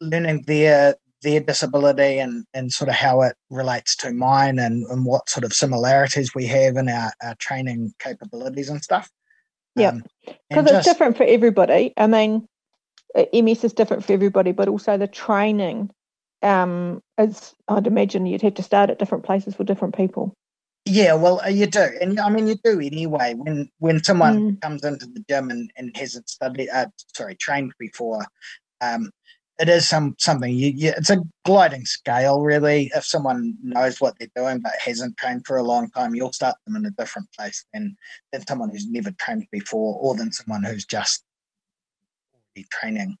learning 0.00 0.44
their 0.46 0.94
their 1.22 1.40
disability 1.40 2.18
and 2.18 2.44
and 2.54 2.72
sort 2.72 2.88
of 2.88 2.94
how 2.94 3.22
it 3.22 3.36
relates 3.50 3.96
to 3.96 4.12
mine, 4.12 4.58
and 4.58 4.84
and 4.86 5.04
what 5.04 5.28
sort 5.28 5.44
of 5.44 5.52
similarities 5.52 6.34
we 6.34 6.46
have 6.46 6.76
in 6.76 6.88
our, 6.88 7.12
our 7.22 7.34
training 7.36 7.94
capabilities 7.98 8.68
and 8.68 8.82
stuff. 8.82 9.10
Yeah. 9.76 9.88
Um, 9.88 10.04
Because 10.48 10.70
it's 10.70 10.86
different 10.86 11.16
for 11.16 11.24
everybody. 11.24 11.92
I 11.96 12.06
mean, 12.06 12.46
MS 13.32 13.64
is 13.64 13.72
different 13.72 14.04
for 14.04 14.12
everybody, 14.12 14.52
but 14.52 14.68
also 14.68 14.96
the 14.96 15.08
training 15.08 15.90
um, 16.44 17.00
is, 17.18 17.54
I'd 17.68 17.86
imagine 17.86 18.26
you'd 18.26 18.42
have 18.42 18.54
to 18.54 18.62
start 18.62 18.90
at 18.90 18.98
different 18.98 19.24
places 19.24 19.54
for 19.54 19.64
different 19.64 19.96
people. 19.96 20.34
Yeah, 20.86 21.14
well, 21.14 21.40
uh, 21.40 21.48
you 21.48 21.66
do, 21.66 21.88
and 22.00 22.20
I 22.20 22.28
mean, 22.28 22.46
you 22.46 22.56
do 22.62 22.78
anyway. 22.78 23.32
When 23.34 23.70
when 23.78 24.04
someone 24.04 24.42
Mm. 24.42 24.60
comes 24.60 24.84
into 24.84 25.06
the 25.06 25.24
gym 25.28 25.50
and, 25.50 25.70
and 25.78 25.96
hasn't 25.96 26.28
studied, 26.28 26.68
uh, 26.68 26.86
sorry, 27.16 27.36
trained 27.36 27.72
before, 27.78 28.26
um, 28.82 29.10
it 29.58 29.70
is 29.70 29.88
some 29.88 30.14
something. 30.18 30.52
You, 30.54 30.68
you, 30.76 30.92
it's 30.94 31.08
a 31.08 31.22
gliding 31.46 31.86
scale, 31.86 32.42
really. 32.42 32.90
If 32.94 33.06
someone 33.06 33.56
knows 33.62 33.98
what 33.98 34.14
they're 34.18 34.28
doing 34.36 34.60
but 34.60 34.72
hasn't 34.78 35.16
trained 35.16 35.46
for 35.46 35.56
a 35.56 35.62
long 35.62 35.90
time, 35.90 36.14
you'll 36.14 36.34
start 36.34 36.56
them 36.66 36.76
in 36.76 36.84
a 36.84 36.90
different 36.90 37.32
place 37.32 37.64
than 37.72 37.96
than 38.30 38.46
someone 38.46 38.68
who's 38.68 38.86
never 38.86 39.10
trained 39.12 39.46
before, 39.50 39.98
or 40.02 40.14
than 40.14 40.32
someone 40.32 40.64
who's 40.64 40.84
just 40.84 41.24
already 42.34 42.68
training. 42.70 43.16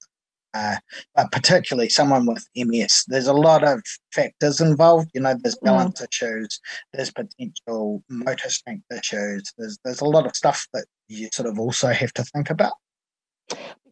Uh, 0.54 0.76
but 1.14 1.32
particularly 1.32 1.88
someone 1.88 2.26
with 2.26 2.46
MS, 2.56 3.04
there's 3.08 3.26
a 3.26 3.32
lot 3.32 3.64
of 3.64 3.82
factors 4.12 4.60
involved. 4.60 5.10
You 5.12 5.20
know, 5.20 5.34
there's 5.42 5.56
Mm. 5.56 5.64
balance 5.64 6.00
issues, 6.00 6.60
there's 6.92 7.10
potential 7.10 8.02
motor 8.08 8.48
strength 8.50 8.84
issues. 8.96 9.52
There's 9.58 9.78
there's 9.84 10.00
a 10.00 10.06
lot 10.06 10.26
of 10.26 10.36
stuff 10.36 10.66
that 10.72 10.86
you 11.08 11.28
sort 11.32 11.48
of 11.48 11.58
also 11.58 11.88
have 11.88 12.12
to 12.14 12.24
think 12.24 12.50
about. 12.50 12.74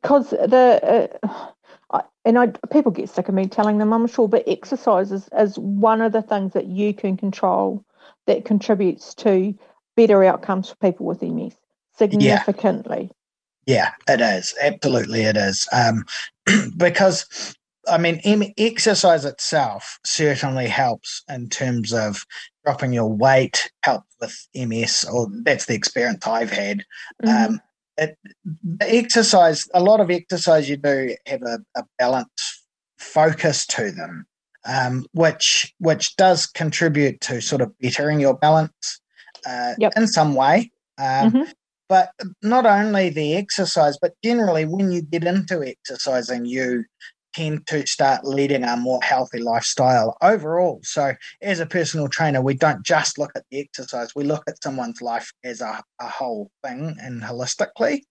because 0.02 0.30
the 0.30 1.10
uh, 1.22 1.52
I, 1.90 2.02
and 2.24 2.38
I 2.38 2.46
people 2.70 2.92
get 2.92 3.08
sick 3.08 3.28
of 3.28 3.34
me 3.34 3.46
telling 3.46 3.78
them 3.78 3.92
I'm 3.92 4.06
sure, 4.06 4.28
but 4.28 4.44
exercise 4.46 5.12
is, 5.12 5.28
is 5.38 5.58
one 5.58 6.00
of 6.00 6.12
the 6.12 6.22
things 6.22 6.52
that 6.54 6.66
you 6.66 6.94
can 6.94 7.16
control 7.16 7.84
that 8.26 8.44
contributes 8.44 9.14
to 9.16 9.54
better 9.96 10.24
outcomes 10.24 10.70
for 10.70 10.76
people 10.76 11.06
with 11.06 11.22
MS 11.22 11.54
significantly. 11.96 13.10
Yeah, 13.10 13.21
it 13.66 14.20
is 14.20 14.54
absolutely 14.60 15.22
it 15.22 15.36
is 15.36 15.68
um, 15.72 16.04
because 16.76 17.54
I 17.88 17.98
mean 17.98 18.20
exercise 18.58 19.24
itself 19.24 19.98
certainly 20.04 20.66
helps 20.68 21.22
in 21.28 21.48
terms 21.48 21.92
of 21.92 22.24
dropping 22.64 22.92
your 22.92 23.12
weight, 23.12 23.70
help 23.82 24.04
with 24.20 24.46
MS, 24.54 25.04
or 25.12 25.28
that's 25.42 25.66
the 25.66 25.74
experience 25.74 26.26
I've 26.26 26.50
had. 26.52 26.84
Mhm. 27.24 27.46
Um, 27.48 27.60
it, 27.98 28.16
the 28.44 28.94
exercise, 28.94 29.68
a 29.74 29.82
lot 29.82 30.00
of 30.00 30.10
exercise 30.10 30.68
you 30.68 30.76
do 30.76 31.14
have 31.26 31.42
a, 31.42 31.58
a 31.76 31.84
balanced 31.98 32.64
focus 32.98 33.66
to 33.66 33.90
them, 33.90 34.26
um, 34.64 35.04
which 35.12 35.74
which 35.78 36.16
does 36.16 36.46
contribute 36.46 37.20
to 37.22 37.40
sort 37.42 37.60
of 37.60 37.76
bettering 37.80 38.20
your 38.20 38.34
balance 38.34 39.00
uh, 39.46 39.74
Yep. 39.78 39.92
in 39.96 40.06
some 40.06 40.34
way. 40.34 40.70
Um, 40.98 41.32
Mhm. 41.32 41.52
But 41.92 42.10
not 42.42 42.64
only 42.64 43.10
the 43.10 43.36
exercise, 43.36 43.98
but 44.00 44.14
generally 44.24 44.64
when 44.64 44.90
you 44.90 45.02
get 45.02 45.24
into 45.24 45.62
exercising, 45.62 46.46
you 46.46 46.86
tend 47.34 47.66
to 47.66 47.86
start 47.86 48.24
leading 48.24 48.64
a 48.64 48.78
more 48.78 48.98
healthy 49.02 49.40
lifestyle 49.40 50.16
overall. 50.22 50.80
So, 50.84 51.12
as 51.42 51.60
a 51.60 51.66
personal 51.66 52.08
trainer, 52.08 52.40
we 52.40 52.54
don't 52.54 52.82
just 52.82 53.18
look 53.18 53.32
at 53.36 53.44
the 53.50 53.60
exercise, 53.60 54.14
we 54.14 54.24
look 54.24 54.42
at 54.48 54.62
someone's 54.62 55.02
life 55.02 55.30
as 55.44 55.60
a, 55.60 55.82
a 56.00 56.08
whole 56.08 56.50
thing 56.64 56.96
and 56.98 57.20
holistically. 57.22 58.04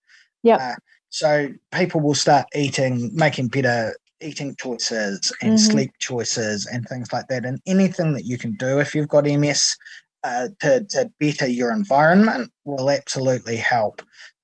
Yeah. 0.44 0.58
Uh, 0.58 0.76
so, 1.10 1.50
people 1.72 2.02
will 2.02 2.14
start 2.14 2.46
eating, 2.54 3.10
making 3.16 3.48
better 3.48 3.96
eating 4.22 4.56
choices 4.58 5.34
and 5.42 5.54
mm-hmm. 5.54 5.72
sleep 5.72 5.92
choices 5.98 6.68
and 6.68 6.88
things 6.88 7.12
like 7.12 7.26
that. 7.30 7.46
And 7.46 7.60
anything 7.66 8.14
that 8.14 8.26
you 8.26 8.38
can 8.38 8.54
do 8.58 8.80
if 8.80 8.94
you've 8.94 9.08
got 9.08 9.26
MS 9.26 9.76
uh, 10.24 10.50
to, 10.60 10.84
to 10.90 11.12
better 11.20 11.48
your 11.48 11.72
environment 11.72 12.52
will 12.66 12.90
absolutely 12.90 13.58
help. 13.58 14.02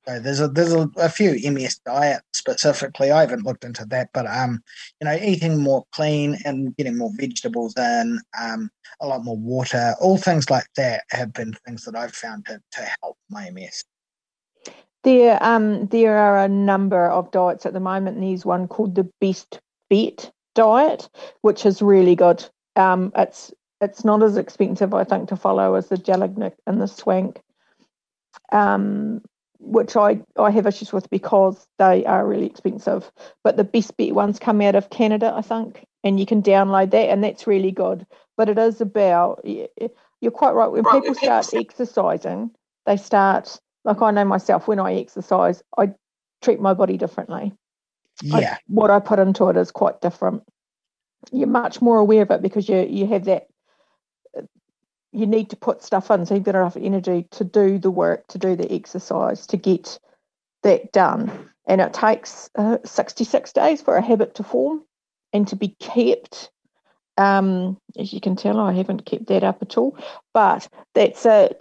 So 0.07 0.19
there's 0.19 0.39
a 0.39 0.47
there's 0.47 0.73
a, 0.73 0.89
a, 0.95 1.09
few 1.09 1.31
MS 1.51 1.81
diet 1.85 2.21
specifically. 2.33 3.11
I 3.11 3.19
haven't 3.21 3.43
looked 3.43 3.65
into 3.65 3.85
that, 3.87 4.09
but 4.13 4.25
um, 4.25 4.63
you 5.01 5.05
know, 5.05 5.17
eating 5.21 5.61
more 5.61 5.83
clean 5.91 6.37
and 6.45 6.75
getting 6.77 6.97
more 6.97 7.11
vegetables 7.15 7.73
in, 7.75 8.21
um, 8.41 8.69
a 9.01 9.07
lot 9.07 9.25
more 9.25 9.35
water, 9.35 9.95
all 9.99 10.17
things 10.17 10.49
like 10.49 10.67
that 10.77 11.03
have 11.11 11.33
been 11.33 11.53
things 11.65 11.83
that 11.83 11.95
I've 11.97 12.15
found 12.15 12.45
to, 12.45 12.61
to 12.71 12.89
help 13.01 13.17
my 13.29 13.49
MS. 13.49 13.83
There 15.03 15.37
um 15.43 15.87
there 15.87 16.17
are 16.17 16.39
a 16.39 16.49
number 16.49 17.09
of 17.11 17.29
diets 17.31 17.65
at 17.65 17.73
the 17.73 17.81
moment, 17.81 18.21
there's 18.21 18.45
one 18.45 18.69
called 18.69 18.95
the 18.95 19.09
Best 19.19 19.59
Bet 19.89 20.31
diet, 20.55 21.09
which 21.41 21.65
is 21.65 21.81
really 21.81 22.15
good. 22.15 22.45
Um, 22.77 23.11
it's 23.17 23.51
it's 23.81 24.03
not 24.03 24.23
as 24.23 24.37
expensive, 24.37 24.93
I 24.93 25.03
think, 25.03 25.29
to 25.29 25.35
follow 25.35 25.75
as 25.75 25.87
the 25.87 25.97
Jelinek 25.97 26.53
and 26.65 26.81
the 26.81 26.87
Swank. 26.87 27.41
Um, 28.51 29.21
which 29.59 29.95
I, 29.95 30.21
I 30.37 30.51
have 30.51 30.67
issues 30.67 30.93
with 30.93 31.09
because 31.09 31.67
they 31.79 32.05
are 32.05 32.27
really 32.27 32.45
expensive. 32.45 33.11
But 33.43 33.57
the 33.57 33.63
best 33.63 33.97
bet 33.97 34.13
ones 34.13 34.39
come 34.39 34.61
out 34.61 34.75
of 34.75 34.89
Canada, 34.89 35.33
I 35.35 35.41
think, 35.41 35.85
and 36.03 36.19
you 36.19 36.25
can 36.25 36.43
download 36.43 36.91
that, 36.91 37.09
and 37.09 37.23
that's 37.23 37.47
really 37.47 37.71
good. 37.71 38.05
But 38.37 38.49
it 38.49 38.57
is 38.57 38.81
about, 38.81 39.43
you're 39.45 40.31
quite 40.31 40.51
right, 40.51 40.71
when 40.71 40.83
people 40.83 41.15
start 41.15 41.53
exercising, 41.53 42.51
they 42.85 42.97
start, 42.97 43.59
like 43.83 44.01
I 44.01 44.11
know 44.11 44.25
myself, 44.25 44.67
when 44.67 44.79
I 44.79 44.93
exercise, 44.93 45.63
I 45.77 45.91
treat 46.41 46.59
my 46.59 46.73
body 46.73 46.97
differently. 46.97 47.51
Yeah. 48.21 48.53
I, 48.53 48.57
what 48.67 48.91
I 48.91 48.99
put 48.99 49.19
into 49.19 49.49
it 49.49 49.57
is 49.57 49.71
quite 49.71 50.01
different. 50.01 50.43
You're 51.31 51.47
much 51.47 51.81
more 51.81 51.97
aware 51.97 52.21
of 52.21 52.31
it 52.31 52.41
because 52.41 52.69
you 52.69 52.77
you 52.77 53.07
have 53.07 53.25
that 53.25 53.47
you 55.17 55.25
need 55.25 55.49
to 55.49 55.55
put 55.55 55.83
stuff 55.83 56.11
in 56.11 56.25
so 56.25 56.35
you've 56.35 56.43
got 56.43 56.55
enough 56.55 56.77
energy 56.77 57.25
to 57.31 57.43
do 57.43 57.79
the 57.79 57.91
work, 57.91 58.27
to 58.27 58.37
do 58.37 58.55
the 58.55 58.71
exercise, 58.71 59.47
to 59.47 59.57
get 59.57 59.99
that 60.63 60.91
done. 60.91 61.49
And 61.67 61.81
it 61.81 61.93
takes 61.93 62.49
uh, 62.55 62.77
66 62.85 63.51
days 63.53 63.81
for 63.81 63.97
a 63.97 64.01
habit 64.01 64.35
to 64.35 64.43
form 64.43 64.83
and 65.33 65.47
to 65.47 65.55
be 65.55 65.69
kept. 65.79 66.51
Um, 67.17 67.77
as 67.97 68.13
you 68.13 68.21
can 68.21 68.35
tell, 68.35 68.59
I 68.59 68.73
haven't 68.73 69.05
kept 69.05 69.27
that 69.27 69.43
up 69.43 69.61
at 69.61 69.77
all, 69.77 69.97
but 70.33 70.67
that's 70.93 71.25
a 71.25 71.55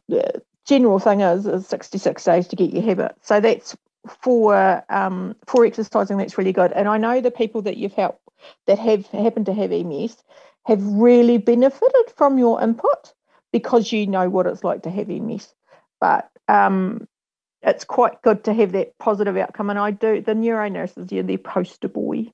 general 0.66 0.98
thing 0.98 1.22
is, 1.22 1.46
is 1.46 1.66
66 1.66 2.22
days 2.24 2.46
to 2.48 2.56
get 2.56 2.72
your 2.72 2.82
habit. 2.82 3.16
So 3.22 3.40
that's 3.40 3.74
for 4.20 4.84
um, 4.90 5.34
for 5.46 5.64
exercising. 5.64 6.18
That's 6.18 6.38
really 6.38 6.52
good. 6.52 6.72
And 6.72 6.88
I 6.88 6.98
know 6.98 7.20
the 7.20 7.30
people 7.30 7.62
that 7.62 7.76
you've 7.76 7.94
helped 7.94 8.20
that 8.66 8.78
have 8.78 9.06
happened 9.06 9.46
to 9.46 9.54
have 9.54 9.70
MS 9.70 10.22
have 10.66 10.82
really 10.82 11.38
benefited 11.38 12.12
from 12.16 12.38
your 12.38 12.62
input 12.62 13.14
because 13.52 13.92
you 13.92 14.06
know 14.06 14.28
what 14.28 14.46
it's 14.46 14.64
like 14.64 14.82
to 14.82 14.90
have 14.90 15.08
MS. 15.08 15.52
But 16.00 16.28
um, 16.48 17.06
it's 17.62 17.84
quite 17.84 18.22
good 18.22 18.44
to 18.44 18.54
have 18.54 18.72
that 18.72 18.96
positive 18.98 19.36
outcome. 19.36 19.70
And 19.70 19.78
I 19.78 19.90
do, 19.90 20.20
the 20.20 20.34
neuro 20.34 20.68
nurses, 20.68 21.10
you're 21.10 21.22
the 21.22 21.36
poster 21.36 21.88
boy 21.88 22.30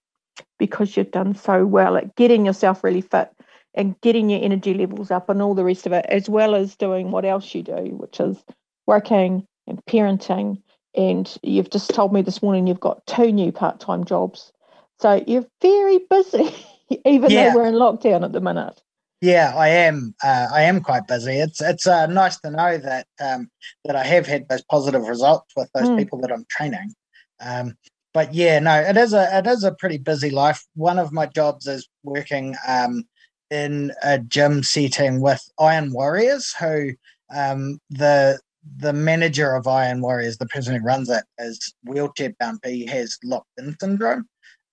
because 0.59 0.97
you've 0.97 1.11
done 1.11 1.35
so 1.35 1.65
well 1.67 1.97
at 1.97 2.15
getting 2.17 2.47
yourself 2.47 2.85
really 2.85 3.01
fit 3.01 3.31
and 3.75 3.99
getting 4.01 4.29
your 4.29 4.43
energy 4.43 4.75
levels 4.75 5.11
up 5.11 5.29
and 5.29 5.41
all 5.41 5.55
the 5.55 5.65
rest 5.65 5.87
of 5.87 5.93
it, 5.93 6.05
as 6.09 6.29
well 6.29 6.55
as 6.55 6.77
doing 6.77 7.11
what 7.11 7.25
else 7.25 7.55
you 7.55 7.63
do, 7.63 7.95
which 7.97 8.21
is 8.21 8.43
working 8.87 9.47
and 9.67 9.83
parenting. 9.87 10.61
And 10.95 11.35
you've 11.43 11.71
just 11.71 11.91
told 11.91 12.13
me 12.13 12.21
this 12.21 12.43
morning 12.43 12.67
you've 12.67 12.81
got 12.81 13.07
two 13.07 13.33
new 13.33 13.51
part 13.53 13.81
time 13.81 14.05
jobs. 14.05 14.53
So 15.01 15.25
you're 15.27 15.47
very 15.63 15.99
busy, 16.11 16.55
even 17.07 17.31
yeah. 17.31 17.51
though 17.51 17.57
we're 17.57 17.69
in 17.69 17.75
lockdown 17.75 18.25
at 18.25 18.33
the 18.33 18.41
minute. 18.41 18.81
Yeah, 19.23 19.55
I 19.57 19.69
am. 19.69 20.17
Uh, 20.23 20.49
I 20.53 20.63
am 20.63 20.81
quite 20.81 21.07
busy. 21.07 21.35
It's 21.35 21.63
it's 21.63 21.87
uh, 21.87 22.07
nice 22.07 22.41
to 22.41 22.51
know 22.51 22.77
that 22.77 23.07
um, 23.21 23.49
that 23.85 23.95
I 23.95 24.03
have 24.03 24.27
had 24.27 24.49
those 24.49 24.65
positive 24.65 25.07
results 25.07 25.53
with 25.57 25.71
those 25.75 25.89
mm. 25.89 25.97
people 25.97 26.21
that 26.23 26.33
I'm 26.33 26.45
training. 26.51 26.93
Um, 27.41 27.77
but 28.13 28.35
yeah, 28.35 28.59
no, 28.59 28.81
it 28.81 28.97
is 28.97 29.13
a 29.13 29.39
it 29.39 29.47
is 29.47 29.63
a 29.63 29.75
pretty 29.75 29.99
busy 29.99 30.31
life. 30.31 30.65
One 30.75 30.99
of 30.99 31.13
my 31.13 31.27
jobs 31.27 31.69
is 31.69 31.89
working 32.03 32.57
um, 32.67 33.05
in 33.49 33.93
a 34.03 34.19
gym 34.19 34.65
setting 34.65 35.21
with 35.21 35.41
Iron 35.57 35.93
Warriors, 35.93 36.53
who 36.59 36.91
um, 37.33 37.79
the 37.91 38.41
the 38.77 38.93
manager 38.93 39.55
of 39.55 39.69
Iron 39.69 40.01
Warriors, 40.01 40.39
the 40.39 40.47
person 40.47 40.75
who 40.75 40.85
runs 40.85 41.09
it, 41.09 41.23
is 41.39 41.73
wheelchair 41.85 42.35
bound. 42.41 42.59
He 42.65 42.87
has 42.87 43.19
locked 43.23 43.51
in 43.57 43.77
syndrome. 43.79 44.29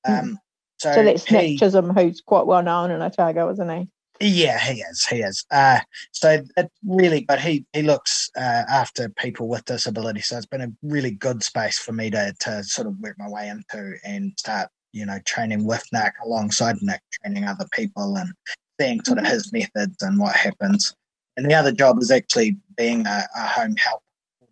Mm. 0.07 0.37
So, 0.79 0.91
so 0.91 1.03
that's 1.03 1.29
Nick 1.29 1.59
Chisholm, 1.59 1.91
who's 1.91 2.21
quite 2.21 2.47
well 2.47 2.63
known 2.63 2.89
in 2.89 2.99
Otago, 3.03 3.51
isn't 3.51 3.69
he? 3.69 3.87
Yeah, 4.21 4.59
he 4.59 4.81
is. 4.81 5.05
He 5.05 5.17
is. 5.21 5.45
Uh, 5.49 5.79
so 6.11 6.43
it 6.57 6.71
really, 6.85 7.23
but 7.25 7.39
he 7.39 7.65
he 7.71 7.83
looks 7.83 8.29
uh, 8.35 8.63
after 8.69 9.09
people 9.09 9.47
with 9.47 9.63
disability. 9.65 10.21
So 10.21 10.37
it's 10.37 10.45
been 10.45 10.61
a 10.61 10.73
really 10.83 11.11
good 11.11 11.41
space 11.41 11.79
for 11.79 11.93
me 11.93 12.09
to 12.11 12.33
to 12.41 12.63
sort 12.63 12.87
of 12.87 12.99
work 12.99 13.15
my 13.17 13.29
way 13.29 13.47
into 13.47 13.95
and 14.03 14.33
start, 14.37 14.69
you 14.91 15.05
know, 15.05 15.19
training 15.25 15.65
with 15.65 15.83
Nick 15.93 16.13
alongside 16.23 16.75
Nick, 16.81 17.01
training 17.23 17.45
other 17.45 17.65
people 17.71 18.17
and 18.17 18.33
seeing 18.79 19.01
sort 19.05 19.19
of 19.19 19.23
mm-hmm. 19.23 19.33
his 19.33 19.53
methods 19.53 20.01
and 20.01 20.19
what 20.19 20.35
happens. 20.35 20.93
And 21.37 21.49
the 21.49 21.55
other 21.55 21.71
job 21.71 21.99
is 22.01 22.11
actually 22.11 22.57
being 22.75 23.07
a, 23.07 23.23
a 23.37 23.47
home 23.47 23.77
help, 23.77 24.03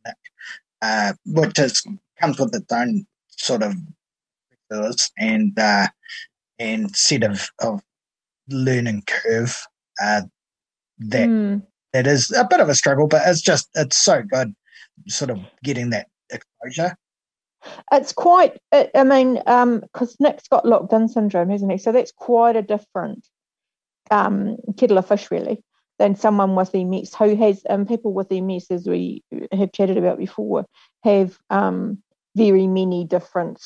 Nick, 0.06 0.16
uh, 0.82 1.14
which 1.26 1.60
is 1.60 1.86
comes 2.20 2.40
with 2.40 2.56
its 2.56 2.72
own 2.72 3.06
sort 3.30 3.64
of 3.64 3.76
and 5.18 5.58
uh, 5.60 5.88
and 6.60 6.96
set 6.96 7.24
of, 7.24 7.50
of 7.60 7.82
learning 8.50 9.04
curve 9.08 9.66
uh, 10.02 10.22
that 11.00 11.30
mm. 11.30 11.62
that 11.94 12.08
is 12.08 12.32
a 12.32 12.46
bit 12.46 12.60
of 12.60 12.70
a 12.70 12.76
struggle, 12.76 13.08
but 13.08 13.22
it's 13.26 13.42
just 13.42 13.70
it's 13.76 13.98
so 13.98 14.22
good, 14.22 14.56
sort 15.08 15.30
of 15.30 15.40
getting 15.64 15.90
that 15.92 16.08
exposure. 16.30 16.96
It's 17.92 18.14
quite. 18.14 18.58
I 18.72 19.04
mean, 19.04 19.36
because 19.36 20.12
um, 20.12 20.16
Nick's 20.20 20.48
got 20.48 20.66
locked 20.66 20.94
in 20.94 21.08
syndrome, 21.08 21.50
hasn't 21.50 21.72
he? 21.72 21.78
So 21.78 21.92
that's 21.92 22.12
quite 22.12 22.56
a 22.56 22.62
different 22.62 23.28
um, 24.12 24.58
kettle 24.78 24.98
of 24.98 25.08
fish, 25.08 25.30
really, 25.32 25.64
than 26.00 26.16
someone 26.16 26.56
with 26.56 26.74
MS 26.74 27.14
who 27.16 27.36
has. 27.36 27.64
Um, 27.70 27.86
people 27.86 28.14
with 28.14 28.32
MS, 28.32 28.68
as 28.70 28.88
we 28.88 29.24
have 29.52 29.72
chatted 29.72 29.98
about 29.98 30.18
before, 30.18 30.66
have 31.04 31.38
um, 31.50 32.02
very 32.36 32.68
many 32.68 33.06
different 33.06 33.62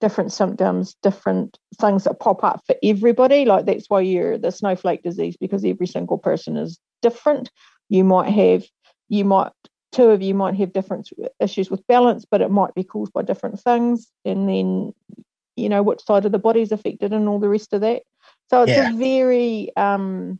different 0.00 0.32
symptoms, 0.32 0.96
different 1.02 1.58
things 1.80 2.04
that 2.04 2.20
pop 2.20 2.44
up 2.44 2.62
for 2.66 2.76
everybody. 2.82 3.44
Like 3.44 3.66
that's 3.66 3.88
why 3.88 4.00
you're 4.00 4.38
the 4.38 4.50
snowflake 4.50 5.02
disease 5.02 5.36
because 5.40 5.64
every 5.64 5.86
single 5.86 6.18
person 6.18 6.56
is 6.56 6.78
different. 7.02 7.50
You 7.88 8.04
might 8.04 8.30
have, 8.30 8.64
you 9.08 9.24
might, 9.24 9.52
two 9.92 10.10
of 10.10 10.22
you 10.22 10.34
might 10.34 10.54
have 10.56 10.72
different 10.72 11.08
issues 11.40 11.70
with 11.70 11.86
balance, 11.86 12.24
but 12.30 12.40
it 12.40 12.50
might 12.50 12.74
be 12.74 12.84
caused 12.84 13.12
by 13.12 13.22
different 13.22 13.60
things. 13.60 14.08
And 14.24 14.48
then, 14.48 14.92
you 15.56 15.68
know, 15.68 15.82
which 15.82 16.04
side 16.04 16.24
of 16.24 16.32
the 16.32 16.38
body 16.38 16.62
is 16.62 16.72
affected 16.72 17.12
and 17.12 17.28
all 17.28 17.38
the 17.38 17.48
rest 17.48 17.72
of 17.72 17.80
that. 17.82 18.02
So 18.50 18.62
it's 18.62 18.72
yeah. 18.72 18.90
a 18.90 18.96
very, 18.96 19.74
um, 19.76 20.38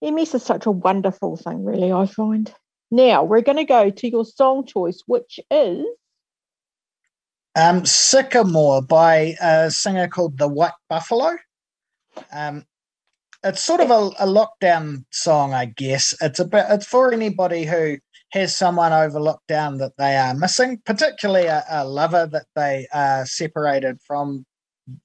MS 0.00 0.34
is 0.34 0.42
such 0.42 0.66
a 0.66 0.70
wonderful 0.70 1.36
thing, 1.36 1.64
really, 1.64 1.92
I 1.92 2.06
find. 2.06 2.52
Now 2.90 3.24
we're 3.24 3.42
going 3.42 3.58
to 3.58 3.64
go 3.64 3.90
to 3.90 4.08
your 4.08 4.24
song 4.24 4.64
choice, 4.64 5.02
which 5.06 5.40
is 5.50 5.84
um, 7.56 7.84
Sycamore 7.84 8.82
by 8.82 9.36
a 9.40 9.70
singer 9.70 10.08
called 10.08 10.38
The 10.38 10.48
White 10.48 10.72
Buffalo. 10.88 11.36
Um, 12.32 12.64
it's 13.44 13.62
sort 13.62 13.80
of 13.80 13.90
a, 13.90 14.10
a, 14.18 14.26
lockdown 14.26 15.04
song, 15.10 15.54
I 15.54 15.66
guess. 15.66 16.14
It's 16.20 16.40
a 16.40 16.44
bit, 16.44 16.66
it's 16.68 16.86
for 16.86 17.12
anybody 17.12 17.64
who 17.64 17.98
has 18.32 18.56
someone 18.56 18.92
over 18.92 19.18
lockdown 19.18 19.78
that 19.78 19.92
they 19.96 20.16
are 20.16 20.34
missing, 20.34 20.82
particularly 20.84 21.46
a, 21.46 21.64
a 21.70 21.84
lover 21.84 22.26
that 22.26 22.46
they 22.54 22.86
are 22.92 23.24
separated 23.24 23.98
from 24.06 24.44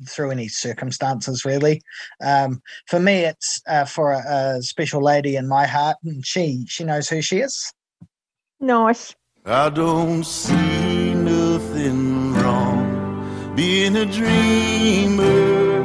through 0.07 0.31
any 0.31 0.47
circumstances, 0.47 1.45
really. 1.45 1.81
Um, 2.23 2.61
for 2.87 2.99
me, 2.99 3.21
it's 3.25 3.61
uh, 3.67 3.85
for 3.85 4.13
a, 4.13 4.57
a, 4.57 4.61
special 4.61 5.03
lady 5.03 5.35
in 5.35 5.47
my 5.47 5.65
heart, 5.67 5.97
and 6.03 6.25
she 6.25 6.65
she 6.67 6.83
knows 6.83 7.09
who 7.09 7.21
she 7.21 7.39
is. 7.39 7.71
Nice. 8.59 9.15
I 9.45 9.69
don't 9.69 10.23
see 10.23 11.13
nothing 11.13 12.12
being 13.55 13.95
a 13.97 14.05
dreamer. 14.05 15.83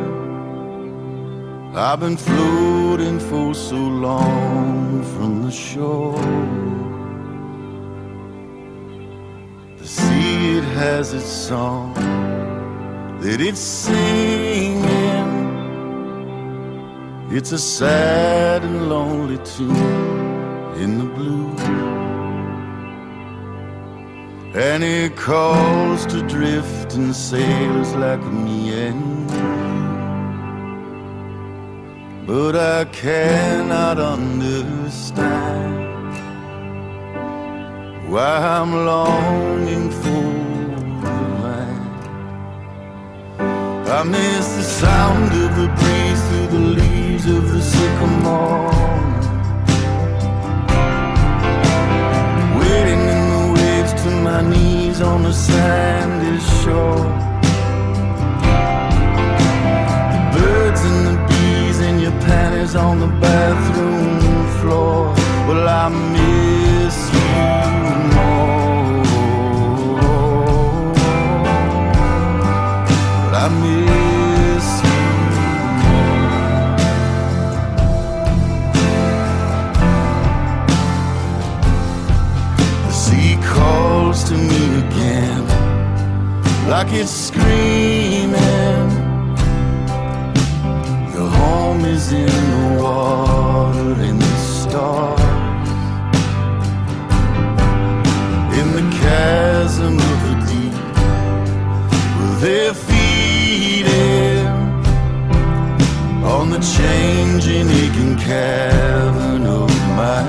I've 1.74 2.00
been 2.00 2.16
floating 2.16 3.20
for 3.20 3.54
so 3.54 3.76
long 3.76 5.04
from 5.14 5.42
the 5.44 5.50
shore. 5.50 6.18
The 9.76 9.86
sea, 9.86 10.58
it 10.58 10.64
has 10.64 11.12
its 11.12 11.26
song 11.26 11.94
that 13.20 13.40
it's 13.40 13.60
singing. 13.60 14.88
It's 17.30 17.52
a 17.52 17.58
sad 17.58 18.64
and 18.64 18.88
lonely 18.88 19.38
tune 19.44 19.76
in 20.76 20.98
the 20.98 21.04
blue. 21.04 21.97
And 24.54 24.82
it 24.82 25.14
calls 25.14 26.06
to 26.06 26.22
drift 26.26 26.78
drifting 26.88 27.12
sailors 27.12 27.94
like 27.94 28.22
me 28.22 28.72
and 28.72 29.30
you. 29.30 29.48
But 32.26 32.56
I 32.56 32.86
cannot 32.86 33.98
understand 33.98 35.78
why 38.10 38.38
I'm 38.38 38.72
longing 38.86 39.90
for 39.90 40.24
the 41.04 41.12
land. 41.44 42.08
I 43.88 44.02
miss 44.02 44.48
the 44.56 44.62
sound 44.62 45.30
of 45.44 45.56
the 45.56 45.68
breeze 45.78 46.22
through 46.28 46.48
the 46.58 46.64
leaves 46.80 47.26
of 47.26 47.52
the 47.52 47.60
sycamore. 47.60 49.17
My 54.28 54.42
knees 54.42 55.00
on 55.00 55.22
the 55.22 55.32
sandy 55.32 56.36
shore. 56.60 57.06
The 60.12 60.20
birds 60.34 60.82
and 60.90 61.00
the 61.08 61.16
bees 61.28 61.78
and 61.86 61.96
your 62.04 62.16
panties 62.28 62.74
on 62.74 62.94
the 63.04 63.12
bathroom 63.24 64.46
floor. 64.58 65.00
Well, 65.46 65.66
I 65.82 65.88
miss 66.12 66.67
calls 84.08 84.24
to 84.24 84.34
me 84.34 84.78
again, 84.78 85.44
like 86.66 86.90
it's 86.92 87.10
screaming. 87.10 88.88
Your 91.12 91.28
home 91.28 91.84
is 91.84 92.12
in 92.12 92.26
the 92.26 92.82
water 92.82 94.02
in 94.08 94.18
the 94.18 94.36
stars, 94.60 95.68
in 98.58 98.68
the 98.78 98.86
chasm 99.02 99.94
of 100.10 100.18
the 100.26 100.36
deep, 100.50 100.74
where 102.16 102.36
they're 102.42 102.78
feeding 102.88 104.46
on 106.24 106.48
the 106.48 106.60
changing, 106.76 107.68
aching 107.68 108.16
cavern 108.16 109.44
of 109.46 109.70
my 110.00 110.27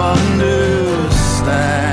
understand. 0.00 1.89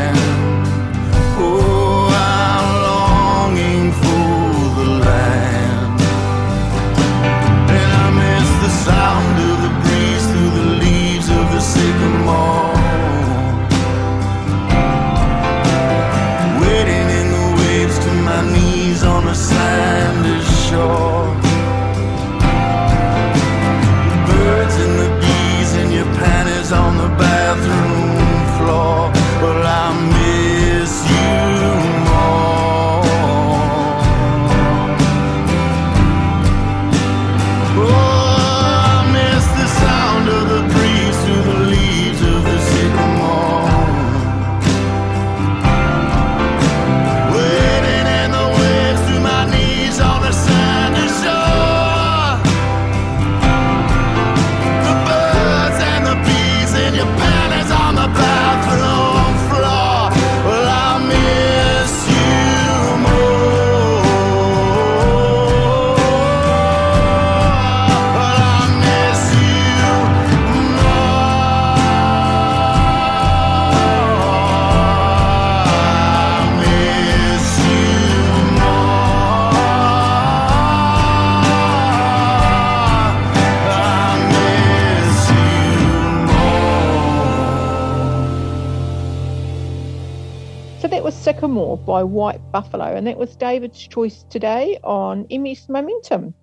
By 91.86 92.04
White 92.04 92.42
Buffalo, 92.52 92.86
and 92.86 93.08
that 93.08 93.18
was 93.18 93.36
David's 93.36 93.88
choice 93.88 94.26
today 94.30 94.80
on 94.84 95.26
MS 95.30 95.70
Momentum. 95.70 96.34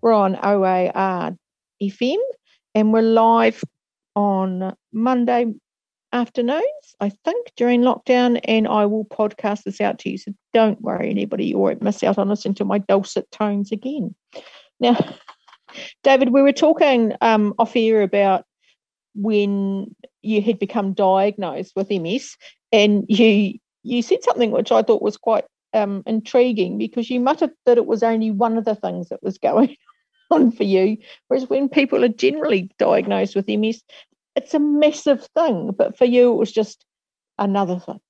We're 0.00 0.12
on 0.12 0.36
OAR 0.36 1.36
FM, 1.82 2.16
and 2.74 2.92
we're 2.92 3.02
live 3.02 3.64
on 4.14 4.74
Monday 4.92 5.52
afternoons, 6.12 6.62
I 7.00 7.10
think, 7.24 7.52
during 7.56 7.82
lockdown, 7.82 8.40
and 8.44 8.68
I 8.68 8.86
will 8.86 9.04
podcast 9.04 9.64
this 9.64 9.80
out 9.80 9.98
to 10.00 10.10
you. 10.10 10.18
So 10.18 10.32
don't 10.52 10.80
worry, 10.80 11.10
anybody, 11.10 11.46
you 11.46 11.58
won't 11.58 11.82
miss 11.82 12.02
out 12.02 12.18
on 12.18 12.28
listening 12.28 12.54
to 12.56 12.64
my 12.64 12.78
dulcet 12.78 13.30
tones 13.30 13.72
again. 13.72 14.14
Now, 14.80 14.96
David, 16.02 16.30
we 16.30 16.42
were 16.42 16.52
talking 16.52 17.14
um, 17.20 17.54
off 17.58 17.76
air 17.76 18.02
about 18.02 18.44
when 19.14 19.94
you 20.22 20.42
had 20.42 20.58
become 20.58 20.92
diagnosed 20.92 21.72
with 21.76 21.90
MS, 21.90 22.36
and 22.72 23.04
you 23.08 23.58
you 23.82 24.02
said 24.02 24.22
something 24.22 24.50
which 24.50 24.72
I 24.72 24.82
thought 24.82 25.02
was 25.02 25.16
quite 25.16 25.44
um, 25.74 26.02
intriguing 26.06 26.78
because 26.78 27.10
you 27.10 27.20
muttered 27.20 27.50
that 27.66 27.78
it 27.78 27.86
was 27.86 28.02
only 28.02 28.30
one 28.30 28.56
of 28.56 28.64
the 28.64 28.74
things 28.74 29.08
that 29.08 29.22
was 29.22 29.38
going 29.42 29.76
on 30.30 30.50
for 30.50 30.64
you, 30.64 30.96
whereas 31.28 31.48
when 31.48 31.68
people 31.68 32.04
are 32.04 32.08
generally 32.08 32.70
diagnosed 32.78 33.36
with 33.36 33.48
MS, 33.48 33.82
it's 34.34 34.54
a 34.54 34.58
massive 34.58 35.26
thing, 35.36 35.72
but 35.76 35.96
for 35.98 36.04
you 36.06 36.32
it 36.32 36.36
was 36.36 36.52
just 36.52 36.84
another 37.38 37.78
thing. 37.78 38.00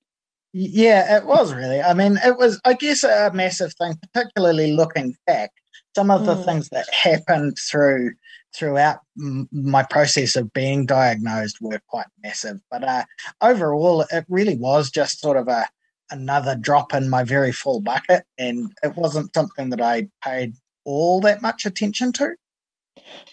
Yeah, 0.52 1.16
it 1.16 1.26
was 1.26 1.54
really. 1.54 1.80
I 1.80 1.94
mean, 1.94 2.18
it 2.24 2.36
was, 2.36 2.60
I 2.64 2.74
guess, 2.74 3.04
a 3.04 3.30
massive 3.32 3.72
thing, 3.74 3.94
particularly 4.12 4.72
looking 4.72 5.16
back. 5.26 5.50
Some 5.96 6.10
of 6.10 6.26
the 6.26 6.34
Mm. 6.34 6.44
things 6.44 6.68
that 6.70 6.92
happened 6.92 7.56
through 7.58 8.12
throughout 8.54 8.98
m- 9.18 9.48
my 9.52 9.82
process 9.82 10.36
of 10.36 10.52
being 10.52 10.86
diagnosed 10.86 11.58
were 11.60 11.80
quite 11.88 12.06
massive. 12.22 12.60
But 12.70 12.84
uh, 12.84 13.04
overall, 13.40 14.02
it 14.10 14.24
really 14.28 14.56
was 14.56 14.90
just 14.90 15.20
sort 15.20 15.36
of 15.36 15.48
a 15.48 15.68
another 16.10 16.54
drop 16.54 16.92
in 16.92 17.08
my 17.08 17.24
very 17.24 17.52
full 17.52 17.80
bucket, 17.80 18.24
and 18.38 18.70
it 18.82 18.96
wasn't 18.96 19.34
something 19.34 19.70
that 19.70 19.80
I 19.80 20.08
paid 20.22 20.54
all 20.84 21.20
that 21.22 21.40
much 21.42 21.64
attention 21.64 22.12
to. 22.12 22.34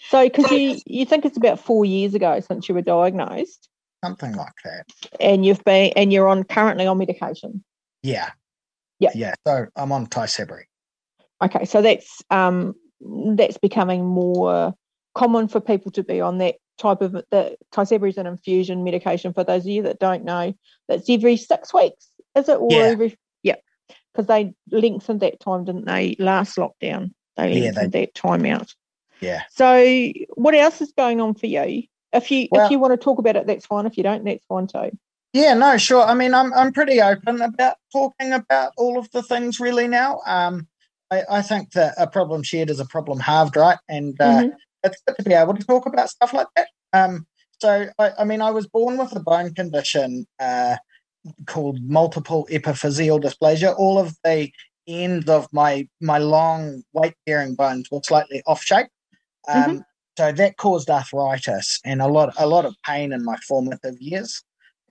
So, 0.08 0.24
because 0.24 0.50
you 0.50 0.78
you 0.86 1.04
think 1.04 1.24
it's 1.24 1.36
about 1.36 1.60
four 1.60 1.84
years 1.84 2.14
ago 2.14 2.40
since 2.40 2.68
you 2.68 2.74
were 2.74 2.82
diagnosed, 2.82 3.68
Something 4.04 4.32
like 4.32 4.54
that. 4.64 4.86
and 5.20 5.44
you've 5.44 5.62
been 5.64 5.92
and 5.96 6.12
you're 6.12 6.28
on 6.28 6.44
currently 6.44 6.86
on 6.86 6.96
medication. 6.98 7.62
Yeah. 8.02 8.30
Yeah. 8.98 9.10
Yeah. 9.14 9.34
So 9.46 9.66
I'm 9.76 9.92
on 9.92 10.06
Tysabri. 10.06 10.62
Okay, 11.42 11.64
so 11.66 11.82
that's 11.82 12.22
um 12.30 12.74
that's 13.34 13.58
becoming 13.58 14.06
more 14.06 14.74
common 15.14 15.48
for 15.48 15.60
people 15.60 15.90
to 15.92 16.02
be 16.02 16.20
on 16.20 16.38
that 16.38 16.56
type 16.78 17.02
of 17.02 17.12
the 17.12 17.56
Tysabri 17.72 18.08
is 18.10 18.18
an 18.18 18.26
infusion 18.26 18.84
medication. 18.84 19.32
For 19.32 19.44
those 19.44 19.62
of 19.62 19.68
you 19.68 19.82
that 19.82 19.98
don't 19.98 20.24
know, 20.24 20.54
that's 20.88 21.08
every 21.10 21.36
six 21.36 21.74
weeks, 21.74 22.10
is 22.36 22.48
it? 22.48 22.58
Or 22.58 22.72
Yeah. 22.72 22.90
every 22.90 23.18
yeah. 23.42 23.56
because 24.12 24.26
they 24.26 24.54
lengthened 24.70 25.20
that 25.20 25.40
time, 25.40 25.64
didn't 25.64 25.86
they? 25.86 26.16
Last 26.18 26.56
lockdown, 26.56 27.12
they 27.36 27.52
Yeah, 27.52 27.64
lengthened 27.66 27.92
that 27.92 28.14
time 28.14 28.44
out. 28.46 28.74
Yeah. 29.20 29.42
So, 29.50 30.12
what 30.34 30.54
else 30.54 30.80
is 30.80 30.92
going 30.96 31.20
on 31.20 31.34
for 31.34 31.46
you? 31.46 31.84
If 32.12 32.30
you 32.30 32.48
Well- 32.50 32.64
if 32.64 32.70
you 32.70 32.78
want 32.78 32.92
to 32.92 32.96
talk 32.96 33.18
about 33.18 33.36
it, 33.36 33.46
that's 33.46 33.66
fine. 33.66 33.86
If 33.86 33.96
you 33.96 34.02
don't, 34.02 34.24
that's 34.24 34.44
fine 34.46 34.66
too. 34.66 34.90
Yeah, 35.32 35.54
no, 35.54 35.76
sure. 35.76 36.02
I 36.02 36.14
mean, 36.14 36.34
I'm 36.34 36.52
I'm 36.54 36.72
pretty 36.72 37.00
open 37.00 37.40
about 37.40 37.76
talking 37.92 38.32
about 38.32 38.72
all 38.76 38.98
of 38.98 39.08
the 39.12 39.22
things 39.22 39.60
really 39.60 39.86
now. 39.86 40.20
Um, 40.26 40.66
I, 41.10 41.22
I 41.30 41.42
think 41.42 41.72
that 41.72 41.94
a 41.98 42.06
problem 42.06 42.42
shared 42.42 42.70
is 42.70 42.80
a 42.80 42.84
problem 42.84 43.20
halved, 43.20 43.56
right? 43.56 43.78
And 43.88 44.20
uh, 44.20 44.42
Mhm. 44.42 44.52
It's 44.84 45.02
good 45.06 45.16
to 45.16 45.22
be 45.22 45.34
able 45.34 45.54
to 45.54 45.64
talk 45.64 45.86
about 45.86 46.10
stuff 46.10 46.32
like 46.32 46.48
that. 46.56 46.68
Um, 46.92 47.26
so 47.60 47.88
I, 47.98 48.12
I 48.18 48.24
mean, 48.24 48.40
I 48.40 48.50
was 48.50 48.66
born 48.66 48.96
with 48.96 49.14
a 49.14 49.20
bone 49.20 49.54
condition 49.54 50.26
uh, 50.38 50.76
called 51.46 51.80
multiple 51.82 52.48
epiphyseal 52.50 53.22
dysplasia. 53.22 53.74
All 53.78 53.98
of 53.98 54.16
the 54.24 54.50
ends 54.86 55.28
of 55.28 55.46
my 55.52 55.86
my 56.00 56.18
long 56.18 56.82
weight 56.92 57.14
bearing 57.26 57.54
bones 57.54 57.88
were 57.90 58.00
slightly 58.04 58.42
off 58.46 58.62
shape. 58.62 58.88
Um, 59.48 59.84
So 60.16 60.32
that 60.32 60.56
caused 60.56 60.90
arthritis 60.90 61.80
and 61.84 62.02
a 62.02 62.08
lot 62.08 62.34
a 62.38 62.46
lot 62.46 62.64
of 62.64 62.74
pain 62.84 63.12
in 63.12 63.24
my 63.24 63.36
formative 63.48 63.96
years. 64.00 64.42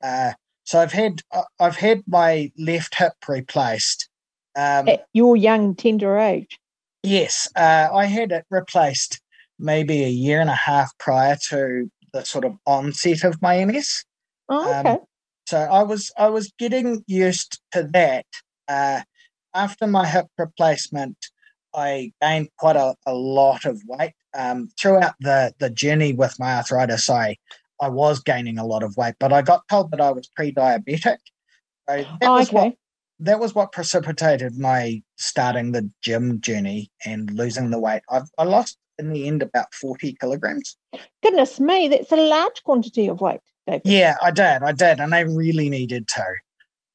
Uh, 0.01 0.31
so 0.63 0.79
I've 0.79 0.93
had 0.93 1.21
I've 1.59 1.75
had 1.75 2.03
my 2.07 2.51
left 2.57 2.95
hip 2.95 3.13
replaced. 3.27 4.09
Um, 4.55 4.87
At 4.87 5.05
your 5.13 5.35
young 5.35 5.75
tender 5.75 6.17
age. 6.17 6.59
Yes, 7.03 7.47
uh, 7.55 7.89
I 7.93 8.05
had 8.05 8.31
it 8.31 8.45
replaced 8.49 9.21
maybe 9.59 10.03
a 10.03 10.09
year 10.09 10.41
and 10.41 10.49
a 10.49 10.55
half 10.55 10.97
prior 10.97 11.37
to 11.49 11.91
the 12.13 12.23
sort 12.23 12.45
of 12.45 12.55
onset 12.65 13.23
of 13.23 13.41
my 13.41 13.63
MS. 13.63 14.03
Oh, 14.49 14.73
Um, 14.73 14.87
okay. 14.87 14.99
So 15.47 15.57
I 15.59 15.83
was 15.83 16.11
I 16.17 16.29
was 16.29 16.51
getting 16.59 17.03
used 17.07 17.59
to 17.71 17.83
that. 17.93 18.25
Uh, 18.67 19.01
after 19.55 19.87
my 19.87 20.05
hip 20.05 20.27
replacement, 20.37 21.17
I 21.73 22.11
gained 22.21 22.49
quite 22.57 22.75
a, 22.75 22.95
a 23.05 23.13
lot 23.13 23.65
of 23.65 23.81
weight. 23.87 24.13
Um, 24.37 24.69
throughout 24.79 25.15
the 25.19 25.53
the 25.59 25.71
journey 25.71 26.13
with 26.13 26.39
my 26.39 26.55
arthritis, 26.55 27.09
I 27.09 27.37
I 27.81 27.89
was 27.89 28.19
gaining 28.19 28.59
a 28.59 28.65
lot 28.65 28.83
of 28.83 28.95
weight, 28.97 29.15
but 29.19 29.33
I 29.33 29.41
got 29.41 29.67
told 29.69 29.91
that 29.91 30.01
I 30.01 30.11
was 30.11 30.27
pre-diabetic. 30.35 31.17
So 31.89 31.95
that 31.97 32.17
oh, 32.21 32.33
was 32.33 32.51
what 32.51 32.75
that 33.19 33.39
was 33.39 33.55
what 33.55 33.71
precipitated 33.71 34.57
my 34.57 35.01
starting 35.17 35.71
the 35.71 35.89
gym 36.01 36.41
journey 36.41 36.91
and 37.05 37.31
losing 37.31 37.71
the 37.71 37.79
weight. 37.79 38.03
I've, 38.09 38.29
I 38.37 38.43
lost 38.43 38.77
in 38.99 39.09
the 39.11 39.27
end 39.27 39.41
about 39.41 39.73
40 39.73 40.15
kilograms. 40.19 40.77
Goodness 41.23 41.59
me, 41.59 41.87
that's 41.87 42.11
a 42.11 42.17
large 42.17 42.63
quantity 42.63 43.07
of 43.07 43.21
weight, 43.21 43.39
David. 43.65 43.81
Yeah, 43.85 44.15
I 44.21 44.31
did. 44.31 44.61
I 44.63 44.71
did. 44.73 44.99
And 44.99 45.15
I 45.15 45.21
really 45.21 45.69
needed 45.69 46.07
to. 46.09 46.25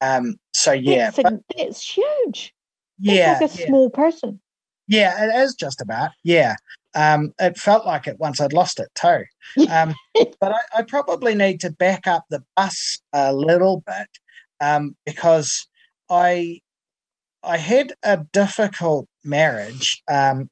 Um, 0.01 0.35
so 0.53 0.71
yeah, 0.71 1.11
that's, 1.11 1.17
a- 1.19 1.23
but 1.23 1.33
that's 1.57 1.97
huge. 1.97 2.53
That's 2.99 3.17
yeah, 3.17 3.37
like 3.39 3.51
a 3.51 3.59
yeah, 3.59 3.67
small 3.67 3.89
person. 3.89 4.39
yeah, 4.87 5.25
it 5.25 5.43
is 5.43 5.55
just 5.55 5.81
about. 5.81 6.11
Yeah. 6.23 6.55
Um, 6.93 7.33
it 7.39 7.57
felt 7.57 7.85
like 7.85 8.07
it 8.07 8.19
once 8.19 8.39
I'd 8.39 8.53
lost 8.53 8.79
it 8.79 8.89
too. 8.95 9.23
Um, 9.69 9.93
but 10.39 10.53
I, 10.53 10.59
I 10.79 10.81
probably 10.83 11.35
need 11.35 11.59
to 11.61 11.71
back 11.71 12.07
up 12.07 12.25
the 12.29 12.43
bus 12.55 12.97
a 13.13 13.33
little 13.33 13.83
bit 13.85 14.07
um, 14.61 14.95
because 15.05 15.67
I 16.09 16.61
I 17.43 17.57
had 17.57 17.93
a 18.03 18.17
difficult 18.33 19.07
marriage, 19.23 20.01
um, 20.11 20.49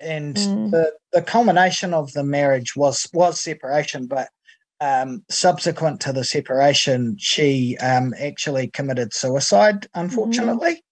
and 0.00 0.36
Mm. 0.36 0.70
the 0.70 0.92
the 1.12 1.22
culmination 1.22 1.92
of 1.94 2.12
the 2.12 2.24
marriage 2.24 2.74
was 2.76 3.06
was 3.12 3.40
separation. 3.40 4.06
But 4.06 4.28
um, 4.80 5.24
subsequent 5.28 6.00
to 6.02 6.12
the 6.12 6.24
separation, 6.24 7.16
she 7.18 7.76
um, 7.78 8.14
actually 8.18 8.68
committed 8.68 9.12
suicide. 9.12 9.86
Unfortunately, 9.94 10.82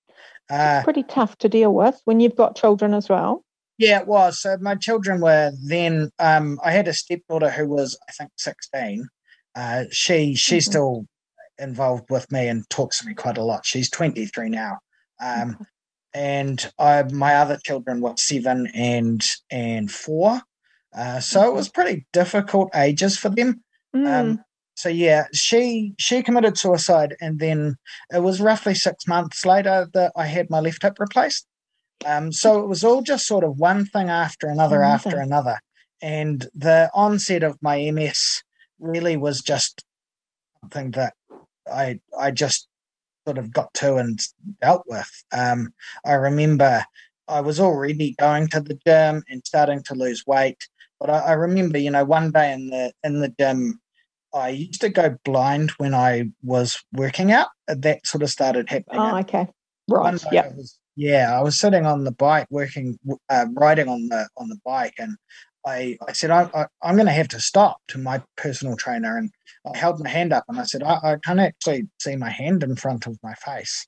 uh, 0.51 0.83
Pretty 0.85 1.05
tough 1.05 1.39
to 1.39 1.49
deal 1.49 1.73
with 1.73 2.01
when 2.05 2.21
you've 2.21 2.37
got 2.37 2.57
children 2.57 2.93
as 2.95 3.09
well. 3.09 3.45
yeah, 3.79 4.01
it 4.01 4.07
was. 4.07 4.41
So 4.41 4.57
my 4.61 4.75
children 4.75 5.21
were 5.21 5.53
then. 5.65 6.11
Um, 6.19 6.59
I 6.65 6.73
had 6.73 6.89
a 6.89 6.93
stepdaughter 6.93 7.51
who 7.51 7.67
was, 7.69 7.99
I 8.09 8.13
think, 8.13 8.31
sixteen. 8.37 9.09
Uh, 9.55 9.85
she 9.91 10.35
she's 10.35 10.65
Mhm. 10.67 10.71
still 10.71 11.07
involved 11.59 12.11
with 12.11 12.31
me 12.31 12.47
and 12.49 12.69
talks 12.71 12.99
to 13.01 13.07
me 13.07 13.15
quite 13.15 13.39
a 13.39 13.43
lot. 13.43 13.65
She's 13.67 13.89
twenty 13.91 14.27
three 14.27 14.49
now. 14.51 14.79
Um. 15.21 15.59
And 16.15 16.71
I 16.79 17.03
my 17.05 17.35
other 17.35 17.59
children 17.65 18.01
were 18.01 18.15
seven 18.17 18.69
and 18.75 19.25
and 19.51 19.91
four. 19.91 20.41
Uh, 20.97 21.21
so 21.21 21.49
it 21.49 21.55
was 21.55 21.69
pretty 21.69 22.07
difficult 22.13 22.71
ages 22.75 23.17
for 23.19 23.29
them. 23.29 23.63
Mm. 23.95 24.07
Um, 24.07 24.45
so 24.75 24.89
yeah, 24.89 25.25
she 25.33 25.95
she 25.99 26.23
committed 26.23 26.57
suicide, 26.57 27.17
and 27.21 27.39
then 27.39 27.77
it 28.13 28.23
was 28.23 28.41
roughly 28.41 28.75
six 28.75 29.07
months 29.07 29.45
later 29.45 29.89
that 29.93 30.13
I 30.17 30.27
had 30.27 30.51
my 30.51 30.61
left 30.61 30.83
hip 30.83 30.99
replaced. 30.99 31.47
Um, 32.07 32.31
so 32.31 32.61
it 32.63 32.69
was 32.69 32.85
all 32.85 33.03
just 33.03 33.27
sort 33.27 33.45
of 33.45 33.59
one 33.59 33.85
thing 33.85 34.09
after 34.09 34.47
another 34.47 34.83
after 34.83 35.09
Another. 35.11 35.23
another, 35.23 35.61
and 36.01 36.47
the 36.55 36.91
onset 36.95 37.43
of 37.43 37.59
my 37.61 37.91
MS 37.91 38.43
really 38.79 39.17
was 39.17 39.43
just 39.43 39.85
something 40.61 40.93
that 40.93 41.15
I 41.71 42.01
I 42.19 42.31
just 42.31 42.69
sort 43.29 43.37
of 43.37 43.53
got 43.53 43.75
to 43.75 43.97
and 43.97 44.19
dealt 44.63 44.85
with. 44.87 45.11
Um, 45.33 45.75
I 46.07 46.15
remember 46.15 46.83
I 47.29 47.43
was 47.43 47.61
already 47.61 48.15
going 48.19 48.49
to 48.49 48.61
the 48.61 48.79
gym 48.87 49.23
and 49.29 49.43
starting 49.45 49.83
to 49.83 49.95
lose 49.95 50.25
weight, 50.27 50.67
but 50.99 51.11
I, 51.11 51.19
I 51.19 51.33
remember, 51.33 51.77
you 51.77 51.91
know, 51.91 52.05
one 52.05 52.31
day 52.31 52.55
in 52.55 52.71
the 52.71 52.91
in 53.05 53.21
the 53.21 53.29
gym, 53.39 53.81
I 54.33 54.49
used 54.49 54.81
to 54.81 54.89
go 54.89 55.15
blind 55.25 55.73
when 55.73 55.95
I 55.95 56.31
was 56.43 56.83
working 56.95 57.31
out. 57.31 57.49
That 57.67 58.07
sort 58.07 58.23
of 58.23 58.31
started 58.31 58.71
happening. 58.71 59.01
oh, 59.01 59.19
okay. 59.19 59.47
Right. 59.89 60.25
Yeah. 60.33 60.51
Yeah, 60.97 61.39
I 61.39 61.43
was 61.43 61.61
sitting 61.61 61.87
on 61.87 62.03
the 62.03 62.11
bike, 62.11 62.49
working, 62.51 62.99
uh, 63.29 63.47
riding 63.55 63.89
on 63.89 64.09
the 64.09 64.27
on 64.37 64.49
the 64.49 64.59
bike, 64.65 64.95
and 64.99 65.17
I, 65.67 65.99
I 66.07 66.13
said, 66.13 66.31
I, 66.31 66.49
I, 66.55 66.67
I'm 66.83 66.97
going 66.97 67.07
to 67.07 67.13
have 67.13 67.29
to 67.29 67.41
stop 67.41 67.79
to 67.89 67.99
my 67.99 68.23
personal 68.37 68.77
trainer, 68.77 69.17
and 69.17 69.31
I 69.67 69.77
held 69.77 70.03
my 70.03 70.09
hand 70.09 70.33
up, 70.33 70.45
and 70.49 70.59
I 70.59 70.65
said, 70.65 70.83
I, 70.83 70.99
I 71.03 71.17
can't 71.25 71.41
actually 71.41 71.89
see 72.01 72.17
my 72.17 72.31
hand 72.31 72.63
in 72.63 72.77
front 72.77 73.07
of 73.07 73.19
my 73.23 73.35
face. 73.35 73.87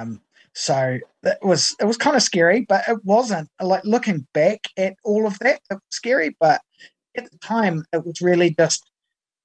Um, 0.00 0.20
so 0.54 0.98
it 1.22 1.38
was 1.42 1.74
it 1.80 1.84
was 1.84 1.96
kind 1.96 2.16
of 2.16 2.22
scary, 2.22 2.66
but 2.68 2.82
it 2.88 3.04
wasn't. 3.04 3.48
Like 3.60 3.84
looking 3.84 4.26
back 4.34 4.66
at 4.76 4.94
all 5.04 5.26
of 5.26 5.38
that, 5.40 5.60
it 5.70 5.74
was 5.74 5.80
scary, 5.90 6.36
but 6.40 6.60
at 7.16 7.30
the 7.30 7.38
time, 7.38 7.84
it 7.92 8.04
was 8.04 8.20
really 8.20 8.54
just 8.58 8.90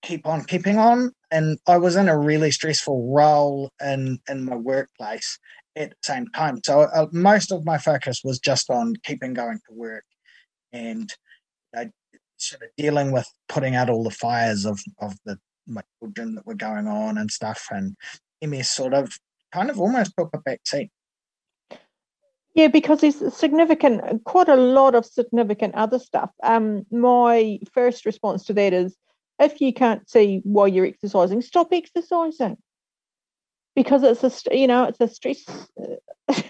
keep 0.02 0.26
on 0.26 0.44
keeping 0.46 0.78
on. 0.78 1.12
And 1.32 1.60
I 1.68 1.78
was 1.78 1.96
in 1.96 2.10
a 2.10 2.18
really 2.18 2.52
stressful 2.52 3.12
role 3.14 3.72
in 3.84 4.20
in 4.30 4.46
my 4.46 4.56
workplace 4.56 5.38
at 5.76 5.92
the 5.92 5.96
same 6.04 6.28
time. 6.30 6.62
So 6.66 6.82
uh, 6.82 7.08
most 7.12 7.52
of 7.52 7.66
my 7.66 7.78
focus 7.78 8.22
was 8.24 8.40
just 8.40 8.70
on 8.70 8.96
keeping 9.04 9.34
going 9.34 9.60
to 9.68 9.76
work 9.76 10.06
and 10.74 11.14
sort 12.38 12.62
of 12.62 12.70
dealing 12.78 13.12
with 13.12 13.28
putting 13.48 13.76
out 13.76 13.90
all 13.90 14.04
the 14.04 14.12
fires 14.12 14.66
of 14.66 14.80
of 15.00 15.16
the 15.26 15.38
my 15.68 15.82
children 16.00 16.36
that 16.36 16.46
were 16.46 16.56
going 16.56 16.88
on 16.88 17.18
and 17.18 17.32
stuff. 17.32 17.68
And 17.72 17.96
MS 18.42 18.70
sort 18.70 18.94
of 18.94 19.18
kind 19.52 19.70
of 19.70 19.80
almost 19.80 20.14
took 20.18 20.30
a 20.34 20.40
back 20.40 20.62
seat. 20.66 20.92
Yeah, 22.56 22.68
because 22.68 23.02
there's 23.02 23.34
significant, 23.36 24.24
quite 24.26 24.48
a 24.48 24.56
lot 24.56 24.94
of 24.94 25.06
significant 25.06 25.74
other 25.74 25.98
stuff. 25.98 26.30
Um, 26.44 26.86
my 26.92 27.60
first 27.74 28.06
response 28.06 28.46
to 28.46 28.54
that 28.54 28.74
is, 28.74 28.96
if 29.40 29.60
you 29.60 29.74
can't 29.74 30.08
see 30.08 30.42
why 30.44 30.68
you're 30.68 30.86
exercising, 30.86 31.42
stop 31.42 31.70
exercising, 31.72 32.58
because 33.76 34.04
it's 34.04 34.24
a, 34.24 34.56
you 34.56 34.68
know, 34.68 34.84
it's 34.84 35.02
a 35.02 35.08
stress. 35.08 35.44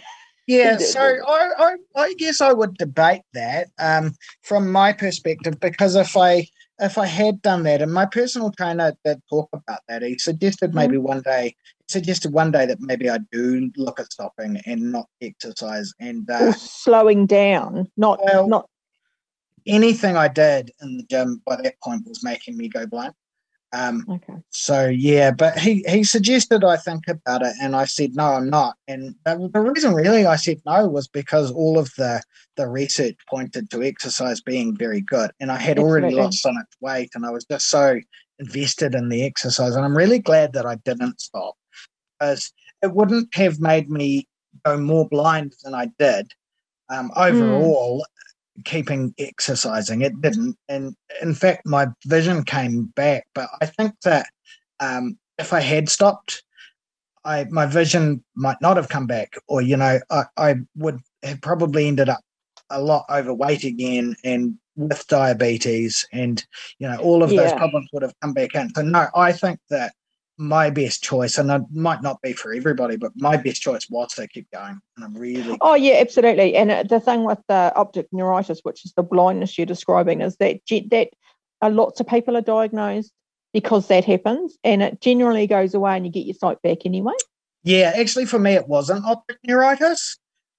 Yeah, 0.47 0.77
so 0.77 1.01
I, 1.01 1.49
I, 1.58 1.75
I 1.95 2.13
guess 2.15 2.41
I 2.41 2.51
would 2.51 2.75
debate 2.77 3.21
that 3.34 3.67
um, 3.79 4.13
from 4.41 4.71
my 4.71 4.91
perspective 4.91 5.60
because 5.60 5.95
if 5.95 6.17
I 6.17 6.47
if 6.79 6.97
I 6.97 7.06
had 7.06 7.41
done 7.41 7.63
that, 7.63 7.82
and 7.82 7.93
my 7.93 8.06
personal 8.06 8.51
trainer 8.51 8.93
did 9.06 9.21
talk 9.29 9.47
about 9.53 9.79
that, 9.88 10.01
he 10.01 10.17
suggested 10.17 10.73
maybe 10.73 10.97
one 10.97 11.21
day 11.21 11.56
suggested 11.88 12.34
one 12.34 12.51
day 12.51 12.65
that 12.65 12.82
maybe 12.82 13.10
I 13.10 13.19
do 13.32 13.71
look 13.77 13.99
at 13.99 14.12
stopping 14.12 14.60
and 14.65 14.91
not 14.91 15.06
exercise, 15.21 15.93
and 15.99 16.29
uh, 16.29 16.51
slowing 16.53 17.25
down, 17.25 17.89
not 17.95 18.19
Well- 18.23 18.47
not. 18.47 18.69
anything 19.65 20.17
I 20.17 20.27
did 20.27 20.71
in 20.82 20.97
the 20.97 21.03
gym 21.03 21.41
by 21.45 21.56
that 21.62 21.75
point 21.82 22.06
was 22.06 22.21
making 22.23 22.58
me 22.58 22.67
go 22.67 22.86
blind. 22.86 23.13
Um, 23.73 24.05
Okay. 24.07 24.33
So 24.51 24.88
yeah, 24.88 25.31
but 25.31 25.57
he 25.57 25.83
he 25.88 26.03
suggested 26.03 26.63
I 26.63 26.77
think 26.77 27.07
about 27.07 27.41
it, 27.41 27.55
and 27.62 27.75
I 27.75 27.86
said 27.86 28.15
no, 28.15 28.33
I'm 28.33 28.49
not. 28.49 28.75
And 28.88 29.15
the, 29.25 29.49
the 29.51 29.59
reason 29.59 29.95
really 29.95 30.27
I 30.27 30.36
said 30.36 30.62
no 30.65 30.88
was 30.88 31.07
because 31.07 31.51
all 31.51 31.79
of 31.79 31.91
the 31.97 32.21
the 32.55 32.67
research 32.67 33.15
pointed 33.29 33.71
to 33.71 33.81
exercise 33.81 34.41
being 34.41 34.77
very 34.77 35.01
good, 35.01 35.31
and 35.39 35.51
I 35.51 35.57
had 35.57 35.79
already 35.79 36.13
lost 36.13 36.41
so 36.43 36.51
much 36.53 36.67
weight, 36.81 37.09
and 37.15 37.25
I 37.25 37.31
was 37.31 37.45
just 37.45 37.67
so 37.69 37.99
invested 38.38 38.93
in 38.93 39.09
the 39.09 39.25
exercise, 39.25 39.75
and 39.75 39.83
I'm 39.83 39.97
really 39.97 40.19
glad 40.19 40.53
that 40.53 40.67
I 40.67 40.75
didn't 40.86 41.19
stop, 41.19 41.55
because 42.19 42.53
it 42.83 42.93
wouldn't 42.93 43.33
have 43.33 43.59
made 43.59 43.89
me 43.89 44.27
go 44.65 44.77
more 44.77 45.07
blind 45.09 45.53
than 45.63 45.73
I 45.73 45.88
did. 45.97 46.31
Um, 46.89 47.12
overall, 47.15 48.05
keeping 48.65 49.13
exercising. 49.17 50.01
It 50.01 50.19
didn't. 50.21 50.57
And 50.69 50.95
in 51.21 51.33
fact, 51.33 51.65
my 51.65 51.87
vision 52.05 52.43
came 52.43 52.85
back. 52.95 53.27
But 53.33 53.49
I 53.61 53.65
think 53.65 53.93
that 54.03 54.27
um, 54.79 55.17
if 55.37 55.53
I 55.53 55.59
had 55.59 55.89
stopped, 55.89 56.43
I 57.25 57.45
my 57.45 57.65
vision 57.65 58.23
might 58.35 58.61
not 58.61 58.77
have 58.77 58.89
come 58.89 59.07
back, 59.07 59.35
or 59.47 59.61
you 59.61 59.77
know, 59.77 59.99
I, 60.09 60.23
I 60.37 60.55
would 60.75 60.99
have 61.23 61.41
probably 61.41 61.87
ended 61.87 62.09
up 62.09 62.19
a 62.69 62.81
lot 62.81 63.05
overweight 63.09 63.63
again 63.63 64.15
and 64.23 64.55
with 64.75 65.07
diabetes, 65.07 66.05
and 66.11 66.43
you 66.79 66.87
know, 66.87 66.97
all 66.97 67.23
of 67.23 67.29
those 67.29 67.53
problems 67.53 67.87
would 67.93 68.03
have 68.03 68.13
come 68.21 68.33
back 68.33 68.55
in. 68.55 68.73
So 68.75 68.81
no, 68.81 69.07
I 69.15 69.31
think 69.31 69.59
that 69.69 69.93
my 70.43 70.69
best 70.69 71.03
choice, 71.03 71.38
and 71.38 71.49
it 71.49 71.62
might 71.71 72.01
not 72.01 72.21
be 72.21 72.34
for 72.34 72.53
everybody, 72.53 72.97
but 72.97 73.13
my 73.15 73.38
best 73.38 73.62
choice 73.62 73.89
was 73.89 74.13
to 74.13 74.27
keep 74.27 74.49
going, 74.51 74.79
and 74.95 75.06
I'm 75.06 75.15
really 75.15 75.58
Oh 75.62 75.75
yeah, 75.75 75.95
absolutely. 75.95 76.56
And 76.56 76.69
uh, 76.71 76.84
the 76.84 76.99
thing 76.99 77.23
with 77.23 77.39
the 77.47 77.71
optic 77.75 78.08
neuritis, 78.12 78.60
which 78.63 78.86
is 78.86 78.93
the 78.93 79.03
blindness 79.03 79.58
you're 79.58 79.65
describing, 79.65 80.21
is 80.21 80.36
that 80.38 80.60
that 80.91 81.10
uh, 81.62 81.69
lots 81.69 81.99
of 81.99 82.08
people 82.08 82.36
are 82.38 82.41
diagnosed 82.41 83.12
because 83.53 83.88
that 83.88 84.03
happens, 84.03 84.58
and 84.63 84.84
it 84.84 85.01
generally 85.01 85.47
goes 85.47 85.73
away, 85.73 85.95
and 85.95 86.06
you 86.06 86.12
get 86.12 86.25
your 86.25 86.36
sight 86.36 86.62
back 86.62 86.86
anyway. 86.86 87.13
yeah. 87.63 87.93
Actually, 87.95 88.25
for 88.25 88.39
me, 88.39 88.53
it 88.53 88.67
wasn't 88.67 89.06
optic 89.06 89.38
neuritis. 89.45 90.17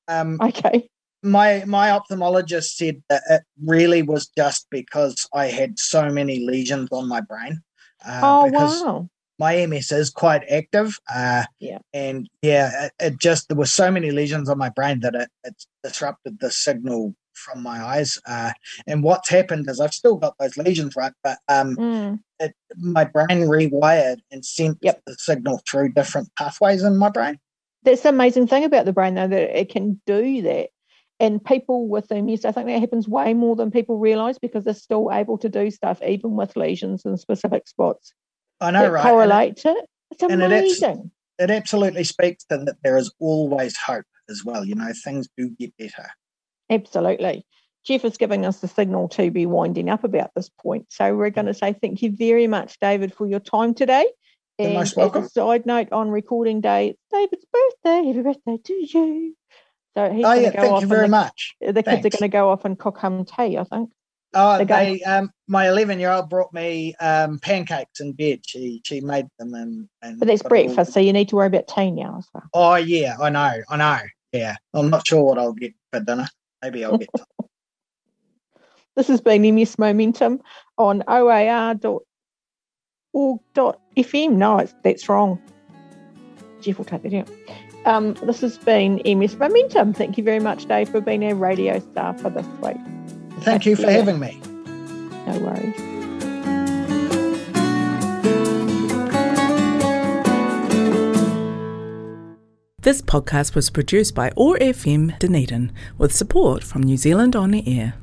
Um, 0.09 0.39
Okay. 0.41 0.89
my 1.23 1.65
my 1.67 1.89
ophthalmologist 1.89 2.75
said 2.75 3.03
that 3.09 3.23
it 3.29 3.43
really 3.63 4.03
was 4.03 4.29
just 4.29 4.67
because 4.71 5.27
I 5.33 5.47
had 5.47 5.79
so 5.79 6.11
many 6.11 6.45
lesions 6.45 6.89
on 6.93 7.09
my 7.09 7.21
brain. 7.21 7.63
Uh, 8.07 8.21
oh 8.23 8.45
because 8.51 8.83
wow. 8.83 9.09
My 9.39 9.67
MS 9.67 9.93
is 9.93 10.11
quite 10.11 10.43
active. 10.51 10.99
Uh, 11.13 11.45
Yeah. 11.61 11.79
And 11.93 12.29
yeah, 12.43 12.87
it, 12.87 12.93
it 13.01 13.19
just 13.21 13.49
there 13.49 13.57
were 13.57 13.67
so 13.67 13.91
many 13.91 14.11
lesions 14.11 14.49
on 14.49 14.59
my 14.59 14.69
brain 14.69 15.01
that 15.01 15.15
it, 15.15 15.29
it 15.45 15.55
disrupted 15.83 16.39
the 16.41 16.51
signal 16.51 17.15
from 17.33 17.63
my 17.63 17.83
eyes. 17.83 18.19
Uh, 18.27 18.53
and 18.87 19.03
what's 19.03 19.29
happened 19.29 19.69
is 19.69 19.81
I've 19.81 19.95
still 19.95 20.17
got 20.17 20.35
those 20.39 20.57
lesions, 20.57 20.95
right? 20.97 21.13
But 21.23 21.39
um, 21.49 21.77
Mm. 21.77 22.21
it, 22.39 22.55
my 22.77 23.05
brain 23.05 23.41
rewired 23.49 24.19
and 24.31 24.45
sent 24.45 24.79
Yep. 24.83 25.03
the 25.07 25.15
signal 25.19 25.61
through 25.69 25.93
different 25.93 26.29
pathways 26.37 26.83
in 26.83 26.97
my 26.97 27.11
brain. 27.11 27.39
That's 27.83 28.03
the 28.03 28.09
amazing 28.11 28.47
thing 28.47 28.65
about 28.65 28.87
the 28.87 28.93
brain, 28.93 29.15
though, 29.15 29.29
that 29.29 29.61
it 29.61 29.69
can 29.69 30.01
do 30.07 30.43
that. 30.43 30.71
And 31.21 31.45
people 31.45 31.87
with 31.89 32.11
MS, 32.11 32.45
I 32.45 32.53
think 32.53 32.67
that 32.67 32.81
happens 32.81 33.09
way 33.09 33.35
more 33.35 33.57
than 33.57 33.71
people 33.71 33.99
realise 33.99 34.39
because 34.39 34.65
they're 34.65 34.75
still 34.75 35.11
able 35.13 35.39
to 35.39 35.49
do 35.49 35.71
stuff 35.71 36.03
even 36.03 36.35
with 36.35 36.57
lesions 36.57 37.05
in 37.05 37.17
specific 37.17 37.69
spots 37.69 38.13
I 38.61 38.71
know, 38.71 38.89
right? 38.89 39.03
Correlate 39.03 39.57
to 39.59 39.71
it. 39.71 39.87
It's 40.11 40.23
and 40.23 40.41
it 40.43 40.47
amazing. 40.47 41.11
it 41.39 41.51
absolutely 41.51 42.05
speaks 42.05 42.45
to 42.45 42.59
that 42.59 42.77
there 42.83 42.97
is 42.97 43.13
always 43.19 43.77
hope 43.77 44.07
as 44.31 44.45
well. 44.45 44.65
You 44.65 44.75
know, 44.77 44.93
things 45.05 45.29
do 45.37 45.51
get 45.51 45.77
better. 45.77 46.09
Absolutely. 46.71 47.45
Jeff 47.85 48.05
is 48.05 48.17
giving 48.17 48.47
us 48.47 48.61
the 48.61 48.69
signal 48.69 49.09
to 49.11 49.31
be 49.31 49.45
winding 49.45 49.91
up 49.91 50.05
about 50.05 50.31
this 50.35 50.49
point. 50.49 50.87
So 50.89 51.15
we're 51.15 51.31
going 51.31 51.47
to 51.47 51.55
say 51.55 51.75
thank 51.75 52.01
you 52.01 52.11
very 52.17 52.47
much, 52.47 52.79
David, 52.81 53.13
for 53.13 53.27
your 53.27 53.41
time 53.41 53.75
today. 53.75 54.07
You're 54.59 54.69
And 54.69 54.75
most 54.79 54.93
as 54.93 54.97
welcome. 54.97 55.25
a 55.25 55.29
side 55.29 55.67
note, 55.67 55.93
on 55.93 56.09
recording 56.11 56.61
day, 56.63 56.91
it's 56.91 57.03
David's 57.13 57.45
birthday. 57.53 58.07
Happy 58.07 58.23
birthday 58.23 58.59
to 58.65 58.73
you. 58.73 59.37
So 59.97 60.11
he's 60.11 60.25
oh 60.25 60.29
going 60.31 60.43
yeah, 60.45 60.51
to 60.51 60.57
go 60.57 60.63
thank 60.63 60.73
off 60.75 60.81
you 60.83 60.89
very 60.89 61.03
and 61.05 61.11
much. 61.11 61.57
the, 61.61 61.73
the 61.73 61.83
kids 61.83 62.07
are 62.07 62.11
going 62.11 62.21
to 62.23 62.29
go 62.29 62.49
off 62.51 62.65
and 62.65 62.79
cook 62.79 62.99
hum 62.99 63.25
tea, 63.25 63.59
I 63.59 63.65
think. 63.65 63.91
Oh, 64.35 64.59
the 64.59 64.65
they 64.65 65.03
um 65.03 65.31
my 65.49 65.69
eleven 65.69 65.99
year 65.99 66.11
old 66.11 66.29
brought 66.29 66.53
me 66.53 66.95
um 67.01 67.39
pancakes 67.39 68.01
in 68.01 68.13
bed. 68.13 68.41
She 68.47 68.81
she 68.85 69.01
made 69.01 69.27
them 69.39 69.55
and, 69.55 69.89
and 70.03 70.19
But 70.19 70.29
that's 70.29 70.43
got 70.43 70.53
it 70.53 70.59
all- 70.59 70.65
breakfast, 70.67 70.93
so 70.93 71.01
you 71.01 71.13
need 71.13 71.29
to 71.29 71.37
worry 71.37 71.47
about 71.47 71.69
tea 71.69 71.91
now 71.91 72.17
as 72.19 72.29
well. 72.35 72.45
Oh 72.53 72.75
yeah, 72.77 73.17
I 73.21 73.31
know, 73.31 73.53
I 73.69 73.77
know. 73.77 73.99
Yeah. 74.33 74.57
I'm 74.73 74.91
not 74.91 75.07
sure 75.07 75.23
what 75.23 75.39
I'll 75.39 75.53
get 75.53 75.73
for 75.93 76.01
dinner. 76.01 76.27
Maybe 76.63 76.85
I'll 76.85 76.99
get 76.99 77.09
This 78.97 79.09
has 79.09 79.21
been 79.21 79.43
MS 79.55 79.79
Momentum 79.79 80.41
on 80.79 81.03
oar.org.fm. 81.09 82.03
No, 84.33 84.59
it's, 84.59 84.75
that's 84.85 85.09
wrong. 85.09 85.41
Jeff 86.61 86.79
will 86.79 86.85
take 86.85 87.03
that 87.03 87.15
out. 87.15 87.29
Um, 87.87 88.15
this 88.15 88.41
has 88.41 88.57
been 88.59 89.03
MS 89.05 89.37
Momentum. 89.37 89.93
Thank 89.95 90.17
you 90.17 90.25
very 90.25 90.41
much, 90.41 90.67
Dave, 90.67 90.89
for 90.89 91.01
being 91.01 91.25
our 91.25 91.35
radio 91.35 91.79
star 91.81 92.17
for 92.17 92.31
this 92.31 92.47
week. 92.63 92.77
Thank 93.45 93.67
you 93.67 93.77
for 93.77 93.91
having 93.91 94.19
me. 94.19 94.41
No 95.27 95.39
worries. 95.39 95.95
This 102.81 103.01
podcast 103.01 103.55
was 103.55 103.71
produced 103.71 104.15
by 104.15 104.31
OAR 104.37 104.59
FM 104.59 105.19
Dunedin 105.19 105.73
with 105.97 106.15
support 106.15 106.63
from 106.63 106.83
New 106.83 106.97
Zealand 106.99 107.35
On 107.35 107.51
the 107.51 107.67
Air. 107.67 107.95